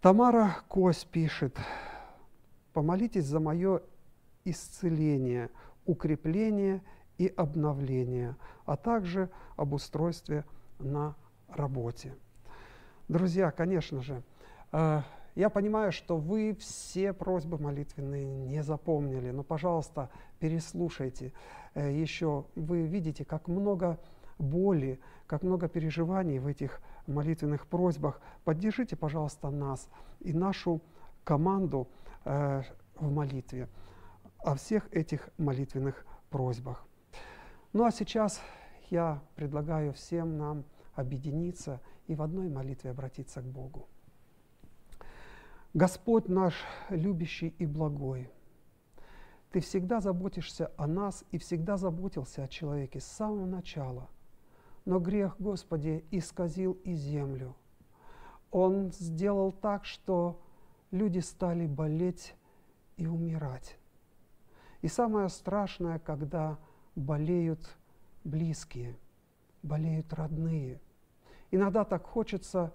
Тамара 0.00 0.56
Кось 0.68 1.04
пишет, 1.04 1.56
помолитесь 2.72 3.24
за 3.24 3.40
мое 3.40 3.82
исцеление, 4.44 5.50
укрепление 5.86 6.82
и 7.18 7.26
обновления, 7.26 8.36
а 8.64 8.76
также 8.76 9.30
об 9.56 9.74
устройстве 9.74 10.44
на 10.78 11.14
работе. 11.48 12.14
Друзья, 13.08 13.50
конечно 13.50 14.02
же, 14.02 14.22
э, 14.72 15.02
я 15.34 15.50
понимаю, 15.50 15.92
что 15.92 16.16
вы 16.16 16.56
все 16.58 17.12
просьбы 17.12 17.58
молитвенные 17.58 18.24
не 18.24 18.62
запомнили, 18.62 19.30
но, 19.30 19.42
пожалуйста, 19.42 20.10
переслушайте 20.38 21.32
э, 21.74 21.92
еще. 21.92 22.46
Вы 22.54 22.82
видите, 22.82 23.24
как 23.24 23.48
много 23.48 23.98
боли, 24.38 25.00
как 25.26 25.42
много 25.42 25.68
переживаний 25.68 26.38
в 26.38 26.46
этих 26.46 26.80
молитвенных 27.06 27.66
просьбах. 27.66 28.20
Поддержите, 28.44 28.96
пожалуйста, 28.96 29.50
нас 29.50 29.88
и 30.20 30.32
нашу 30.32 30.80
команду 31.24 31.88
э, 32.24 32.62
в 32.96 33.12
молитве 33.12 33.68
о 34.38 34.54
всех 34.54 34.92
этих 34.92 35.28
молитвенных 35.38 36.06
просьбах. 36.30 36.84
Ну 37.74 37.84
а 37.84 37.90
сейчас 37.90 38.40
я 38.88 39.22
предлагаю 39.36 39.92
всем 39.92 40.38
нам 40.38 40.64
объединиться 40.94 41.80
и 42.06 42.14
в 42.14 42.22
одной 42.22 42.48
молитве 42.48 42.90
обратиться 42.90 43.42
к 43.42 43.44
Богу. 43.44 43.86
Господь 45.74 46.28
наш 46.28 46.54
любящий 46.88 47.48
и 47.58 47.66
благой, 47.66 48.30
Ты 49.50 49.60
всегда 49.60 50.00
заботишься 50.00 50.72
о 50.76 50.86
нас 50.86 51.24
и 51.30 51.38
всегда 51.38 51.76
заботился 51.76 52.42
о 52.42 52.48
человеке 52.48 53.00
с 53.00 53.04
самого 53.04 53.46
начала. 53.46 54.08
Но 54.84 54.98
грех, 54.98 55.36
Господи, 55.38 56.04
исказил 56.10 56.72
и 56.84 56.94
землю. 56.94 57.54
Он 58.50 58.90
сделал 58.92 59.52
так, 59.52 59.84
что 59.84 60.40
люди 60.90 61.18
стали 61.18 61.66
болеть 61.66 62.34
и 62.96 63.06
умирать. 63.06 63.76
И 64.80 64.88
самое 64.88 65.28
страшное, 65.28 65.98
когда 65.98 66.58
болеют 66.98 67.76
близкие, 68.24 68.96
болеют 69.62 70.12
родные. 70.12 70.80
Иногда 71.50 71.84
так 71.84 72.04
хочется 72.04 72.72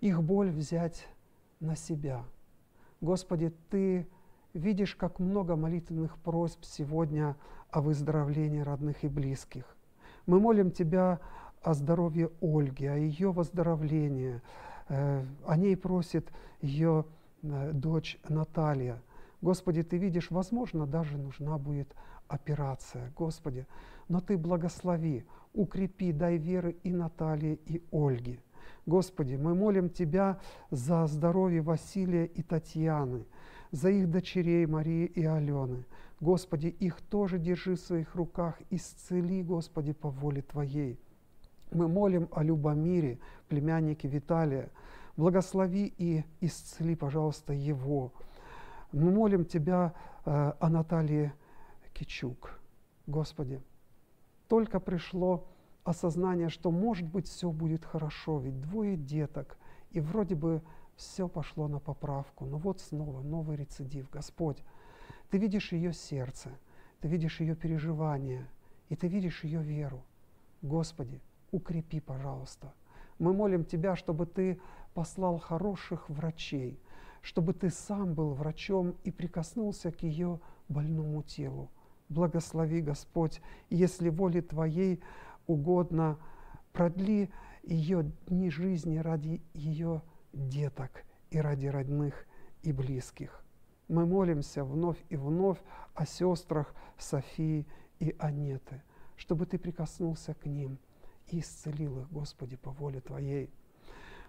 их 0.00 0.22
боль 0.22 0.50
взять 0.50 1.06
на 1.60 1.76
себя. 1.76 2.24
Господи, 3.00 3.52
Ты 3.70 4.06
видишь, 4.52 4.94
как 4.96 5.18
много 5.18 5.56
молитвенных 5.56 6.18
просьб 6.18 6.64
сегодня 6.64 7.36
о 7.70 7.80
выздоровлении 7.80 8.60
родных 8.60 9.04
и 9.04 9.08
близких. 9.08 9.64
Мы 10.26 10.40
молим 10.40 10.70
Тебя 10.70 11.20
о 11.62 11.74
здоровье 11.74 12.30
Ольги, 12.40 12.86
о 12.86 12.96
ее 12.96 13.32
выздоровлении. 13.32 14.42
Э, 14.88 15.24
о 15.46 15.56
ней 15.56 15.76
просит 15.76 16.30
ее 16.60 17.06
э, 17.42 17.72
дочь 17.72 18.18
Наталья. 18.28 19.00
Господи, 19.40 19.82
Ты 19.82 19.96
видишь, 19.96 20.30
возможно, 20.30 20.86
даже 20.86 21.16
нужна 21.16 21.56
будет 21.58 21.94
операция. 22.28 23.12
Господи, 23.16 23.66
но 24.08 24.20
Ты 24.20 24.36
благослови, 24.36 25.24
укрепи, 25.52 26.12
дай 26.12 26.36
веры 26.36 26.76
и 26.82 26.92
Наталье, 26.92 27.58
и 27.66 27.82
Ольге. 27.90 28.38
Господи, 28.86 29.36
мы 29.36 29.54
молим 29.54 29.88
Тебя 29.88 30.38
за 30.70 31.06
здоровье 31.06 31.62
Василия 31.62 32.26
и 32.26 32.42
Татьяны, 32.42 33.24
за 33.70 33.90
их 33.90 34.10
дочерей 34.10 34.66
Марии 34.66 35.06
и 35.06 35.24
Алены. 35.24 35.84
Господи, 36.20 36.68
их 36.68 37.00
тоже 37.00 37.38
держи 37.38 37.76
в 37.76 37.80
своих 37.80 38.14
руках, 38.14 38.60
исцели, 38.70 39.42
Господи, 39.42 39.92
по 39.92 40.10
воле 40.10 40.42
Твоей. 40.42 40.98
Мы 41.70 41.88
молим 41.88 42.28
о 42.32 42.42
Любомире, 42.42 43.18
племяннике 43.48 44.08
Виталия. 44.08 44.70
Благослови 45.16 45.92
и 45.98 46.24
исцели, 46.40 46.94
пожалуйста, 46.94 47.52
его. 47.52 48.12
Мы 48.92 49.10
молим 49.10 49.44
Тебя 49.44 49.92
э, 50.24 50.52
о 50.58 50.68
Наталье 50.68 51.34
Кичук. 51.94 52.58
Господи, 53.06 53.62
только 54.48 54.80
пришло 54.80 55.46
осознание, 55.84 56.48
что, 56.48 56.70
может 56.70 57.06
быть, 57.06 57.28
все 57.28 57.50
будет 57.50 57.84
хорошо, 57.84 58.40
ведь 58.40 58.60
двое 58.60 58.96
деток, 58.96 59.56
и 59.92 60.00
вроде 60.00 60.34
бы 60.34 60.60
все 60.96 61.28
пошло 61.28 61.68
на 61.68 61.78
поправку, 61.78 62.44
но 62.46 62.58
вот 62.58 62.80
снова 62.80 63.22
новый 63.22 63.56
рецидив. 63.56 64.10
Господь, 64.10 64.62
Ты 65.30 65.38
видишь 65.38 65.72
ее 65.72 65.92
сердце, 65.92 66.50
Ты 67.00 67.08
видишь 67.08 67.40
ее 67.40 67.54
переживания, 67.54 68.48
и 68.88 68.96
Ты 68.96 69.08
видишь 69.08 69.44
ее 69.44 69.62
веру. 69.62 70.02
Господи, 70.62 71.20
укрепи, 71.52 72.00
пожалуйста. 72.00 72.74
Мы 73.18 73.32
молим 73.32 73.64
Тебя, 73.64 73.94
чтобы 73.94 74.26
Ты 74.26 74.60
послал 74.94 75.38
хороших 75.38 76.08
врачей, 76.10 76.80
чтобы 77.22 77.52
Ты 77.52 77.70
сам 77.70 78.14
был 78.14 78.34
врачом 78.34 78.96
и 79.04 79.10
прикоснулся 79.10 79.92
к 79.92 80.02
ее 80.02 80.40
больному 80.68 81.22
телу. 81.22 81.70
Благослови, 82.08 82.80
Господь, 82.80 83.40
если 83.70 84.08
воле 84.08 84.42
Твоей 84.42 85.02
угодно, 85.46 86.18
продли 86.72 87.30
ее 87.62 88.10
дни 88.26 88.50
жизни 88.50 88.98
ради 88.98 89.42
ее 89.54 90.02
деток 90.32 91.04
и 91.30 91.38
ради 91.38 91.66
родных 91.66 92.26
и 92.62 92.72
близких. 92.72 93.44
Мы 93.88 94.06
молимся 94.06 94.64
вновь 94.64 95.02
и 95.08 95.16
вновь 95.16 95.58
о 95.94 96.06
сестрах 96.06 96.74
Софии 96.98 97.66
и 98.00 98.14
Анеты, 98.18 98.82
чтобы 99.16 99.46
Ты 99.46 99.58
прикоснулся 99.58 100.34
к 100.34 100.46
ним 100.46 100.78
и 101.28 101.40
исцелил 101.40 102.00
их, 102.00 102.10
Господи, 102.10 102.56
по 102.56 102.70
воле 102.70 103.00
Твоей. 103.00 103.50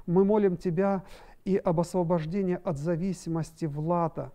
Мы 0.06 0.24
молим 0.24 0.58
Тебя 0.58 1.04
и 1.46 1.58
об 1.58 1.80
освобождении 1.80 2.60
от 2.64 2.78
зависимости 2.78 3.66
Влада. 3.66 4.32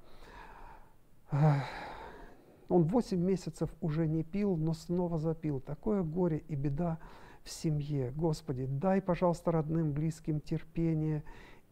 Он 2.71 2.85
8 2.85 3.19
месяцев 3.19 3.69
уже 3.81 4.07
не 4.07 4.23
пил, 4.23 4.57
но 4.57 4.75
снова 4.75 5.19
запил. 5.19 5.61
Такое 5.61 6.05
горе 6.05 6.39
и 6.47 6.55
беда 6.55 7.01
в 7.43 7.51
семье. 7.51 8.13
Господи, 8.15 8.65
дай, 8.65 9.03
пожалуйста, 9.03 9.51
родным, 9.51 9.93
близким 9.93 10.41
терпение 10.41 11.25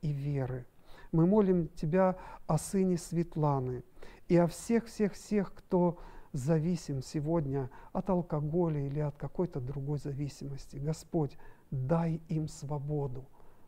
и 0.02 0.10
веры. 0.10 0.66
Мы 1.12 1.24
молим 1.24 1.68
Тебя 1.68 2.16
о 2.48 2.58
сыне 2.58 2.98
Светланы 2.98 3.84
и 4.26 4.36
о 4.36 4.48
всех-всех-всех, 4.48 5.54
кто 5.54 5.98
зависим 6.32 7.00
сегодня 7.00 7.70
от 7.92 8.10
алкоголя 8.10 8.84
или 8.84 8.98
от 8.98 9.16
какой-то 9.16 9.60
другой 9.60 9.98
зависимости. 9.98 10.78
Господь, 10.78 11.38
дай 11.70 12.20
им 12.28 12.48
свободу, 12.48 13.24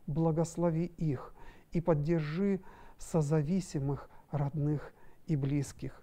благослови 0.08 0.86
их 0.96 1.32
и 1.70 1.80
поддержи 1.80 2.60
созависимых 2.98 4.10
родных 4.32 4.92
и 5.26 5.36
близких. 5.36 6.02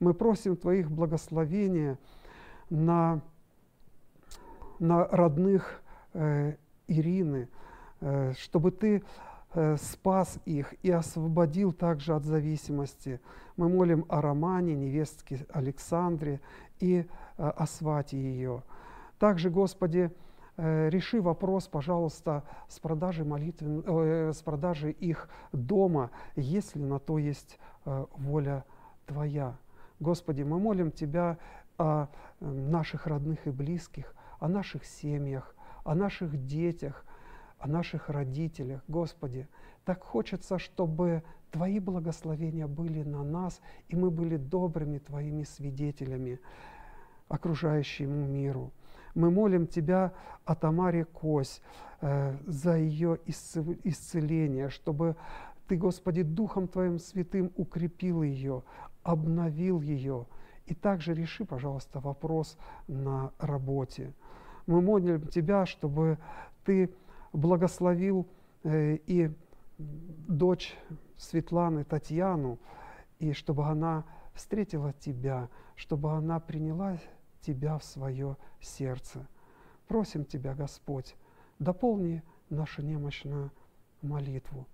Мы 0.00 0.14
просим 0.14 0.56
Твоих 0.56 0.90
благословения 0.90 1.98
на, 2.70 3.20
на 4.78 5.06
родных 5.08 5.82
э, 6.12 6.54
Ирины, 6.86 7.48
э, 8.00 8.32
чтобы 8.38 8.70
Ты 8.70 9.02
э, 9.54 9.76
спас 9.76 10.38
их 10.44 10.74
и 10.84 10.90
освободил 10.90 11.72
также 11.72 12.14
от 12.14 12.24
зависимости. 12.24 13.20
Мы 13.56 13.68
молим 13.68 14.04
о 14.08 14.20
Романе, 14.20 14.74
невестке 14.74 15.44
Александре 15.52 16.40
и 16.78 16.98
э, 16.98 17.04
о 17.36 17.66
свате 17.66 18.16
ее. 18.16 18.62
Также, 19.18 19.50
Господи, 19.50 20.12
э, 20.56 20.90
реши 20.90 21.20
вопрос, 21.20 21.66
пожалуйста, 21.66 22.44
с 22.68 22.78
продажей, 22.78 23.24
молитвен, 23.24 23.82
э, 23.84 24.32
с 24.32 24.42
продажей 24.42 24.92
их 24.92 25.28
дома, 25.52 26.10
если 26.36 26.78
на 26.78 27.00
то 27.00 27.18
есть 27.18 27.58
э, 27.84 28.06
воля 28.16 28.64
Твоя. 29.06 29.56
Господи, 30.00 30.42
мы 30.42 30.58
молим 30.58 30.92
Тебя 30.92 31.38
о 31.76 32.08
наших 32.40 33.06
родных 33.06 33.46
и 33.46 33.50
близких, 33.50 34.14
о 34.38 34.48
наших 34.48 34.84
семьях, 34.84 35.54
о 35.84 35.94
наших 35.94 36.46
детях, 36.46 37.04
о 37.58 37.68
наших 37.68 38.08
родителях. 38.08 38.82
Господи, 38.88 39.48
так 39.84 40.02
хочется, 40.02 40.58
чтобы 40.58 41.22
Твои 41.50 41.80
благословения 41.80 42.66
были 42.66 43.02
на 43.02 43.24
нас, 43.24 43.60
и 43.88 43.96
мы 43.96 44.10
были 44.10 44.36
добрыми 44.36 44.98
Твоими 44.98 45.44
свидетелями 45.44 46.40
окружающему 47.28 48.26
миру. 48.26 48.70
Мы 49.14 49.30
молим 49.30 49.66
Тебя 49.66 50.12
о 50.44 50.54
Тамаре 50.54 51.04
Кось 51.04 51.60
э, 52.00 52.36
за 52.46 52.76
ее 52.76 53.18
исцеление, 53.26 54.68
чтобы 54.68 55.16
Ты, 55.66 55.76
Господи, 55.76 56.22
Духом 56.22 56.68
Твоим 56.68 56.98
Святым 56.98 57.50
укрепил 57.56 58.22
ее, 58.22 58.62
обновил 59.08 59.80
ее. 59.80 60.26
И 60.66 60.74
также 60.74 61.14
реши, 61.14 61.46
пожалуйста, 61.46 61.98
вопрос 61.98 62.58
на 62.88 63.32
работе. 63.38 64.12
Мы 64.66 64.82
молим 64.82 65.26
Тебя, 65.28 65.64
чтобы 65.64 66.18
Ты 66.62 66.90
благословил 67.32 68.28
э, 68.64 68.98
и 69.06 69.34
дочь 69.78 70.76
Светланы, 71.16 71.84
Татьяну, 71.84 72.58
и 73.18 73.32
чтобы 73.32 73.64
она 73.64 74.04
встретила 74.34 74.92
Тебя, 74.92 75.48
чтобы 75.74 76.12
она 76.12 76.38
приняла 76.38 76.98
Тебя 77.40 77.78
в 77.78 77.84
свое 77.84 78.36
сердце. 78.60 79.26
Просим 79.86 80.26
Тебя, 80.26 80.54
Господь, 80.54 81.16
дополни 81.58 82.22
нашу 82.50 82.82
немощную 82.82 83.52
молитву 84.02 84.66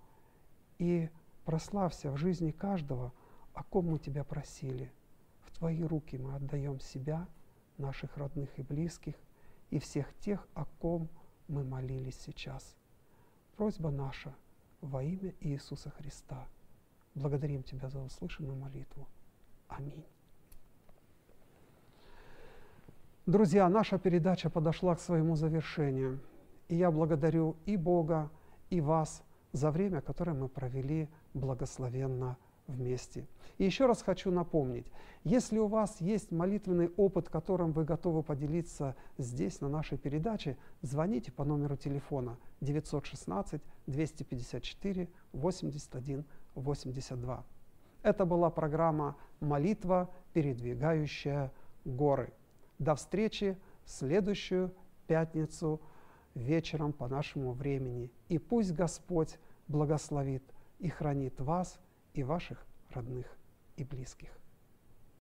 и 0.77 1.09
прославься 1.45 2.11
в 2.11 2.17
жизни 2.17 2.51
каждого– 2.51 3.13
о 3.55 3.63
ком 3.63 3.87
мы 3.87 3.99
Тебя 3.99 4.23
просили. 4.23 4.91
В 5.41 5.57
Твои 5.57 5.83
руки 5.83 6.17
мы 6.17 6.35
отдаем 6.35 6.79
себя, 6.79 7.27
наших 7.77 8.17
родных 8.17 8.49
и 8.59 8.61
близких, 8.61 9.15
и 9.69 9.79
всех 9.79 10.13
тех, 10.19 10.47
о 10.53 10.65
ком 10.79 11.09
мы 11.47 11.63
молились 11.63 12.19
сейчас. 12.19 12.75
Просьба 13.55 13.89
наша 13.89 14.35
во 14.81 15.03
имя 15.03 15.33
Иисуса 15.39 15.89
Христа. 15.89 16.47
Благодарим 17.15 17.63
Тебя 17.63 17.89
за 17.89 17.99
услышанную 17.99 18.55
молитву. 18.55 19.07
Аминь. 19.67 20.03
Друзья, 23.25 23.67
наша 23.69 23.97
передача 23.97 24.49
подошла 24.49 24.95
к 24.95 24.99
своему 24.99 25.35
завершению. 25.35 26.19
И 26.67 26.75
я 26.75 26.91
благодарю 26.91 27.55
и 27.65 27.77
Бога, 27.77 28.29
и 28.69 28.81
вас 28.81 29.23
за 29.51 29.71
время, 29.71 30.01
которое 30.01 30.33
мы 30.33 30.49
провели 30.49 31.07
благословенно 31.33 32.37
вместе. 32.67 33.27
И 33.57 33.65
еще 33.65 33.85
раз 33.85 34.01
хочу 34.01 34.31
напомнить, 34.31 34.85
если 35.23 35.57
у 35.57 35.67
вас 35.67 36.01
есть 36.01 36.31
молитвенный 36.31 36.89
опыт, 36.97 37.29
которым 37.29 37.71
вы 37.71 37.83
готовы 37.83 38.21
поделиться 38.21 38.95
здесь, 39.17 39.61
на 39.61 39.69
нашей 39.69 39.97
передаче, 39.97 40.57
звоните 40.81 41.31
по 41.31 41.43
номеру 41.43 41.77
телефона 41.77 42.37
916 42.61 43.61
254 43.87 45.09
81 45.33 46.25
82. 46.55 47.43
Это 48.03 48.25
была 48.25 48.49
программа 48.51 49.15
«Молитва, 49.39 50.09
передвигающая 50.33 51.51
горы». 51.85 52.33
До 52.77 52.93
встречи 52.95 53.57
в 53.85 53.89
следующую 53.89 54.71
пятницу 55.07 55.81
вечером 56.35 56.93
по 56.93 57.07
нашему 57.07 57.53
времени. 57.53 58.11
И 58.29 58.37
пусть 58.37 58.73
Господь 58.73 59.39
благословит 59.67 60.43
и 60.79 60.89
хранит 60.89 61.39
вас 61.39 61.79
и 62.15 62.23
ваших 62.23 62.65
родных 62.91 63.27
и 63.75 63.83
близких. 63.83 64.29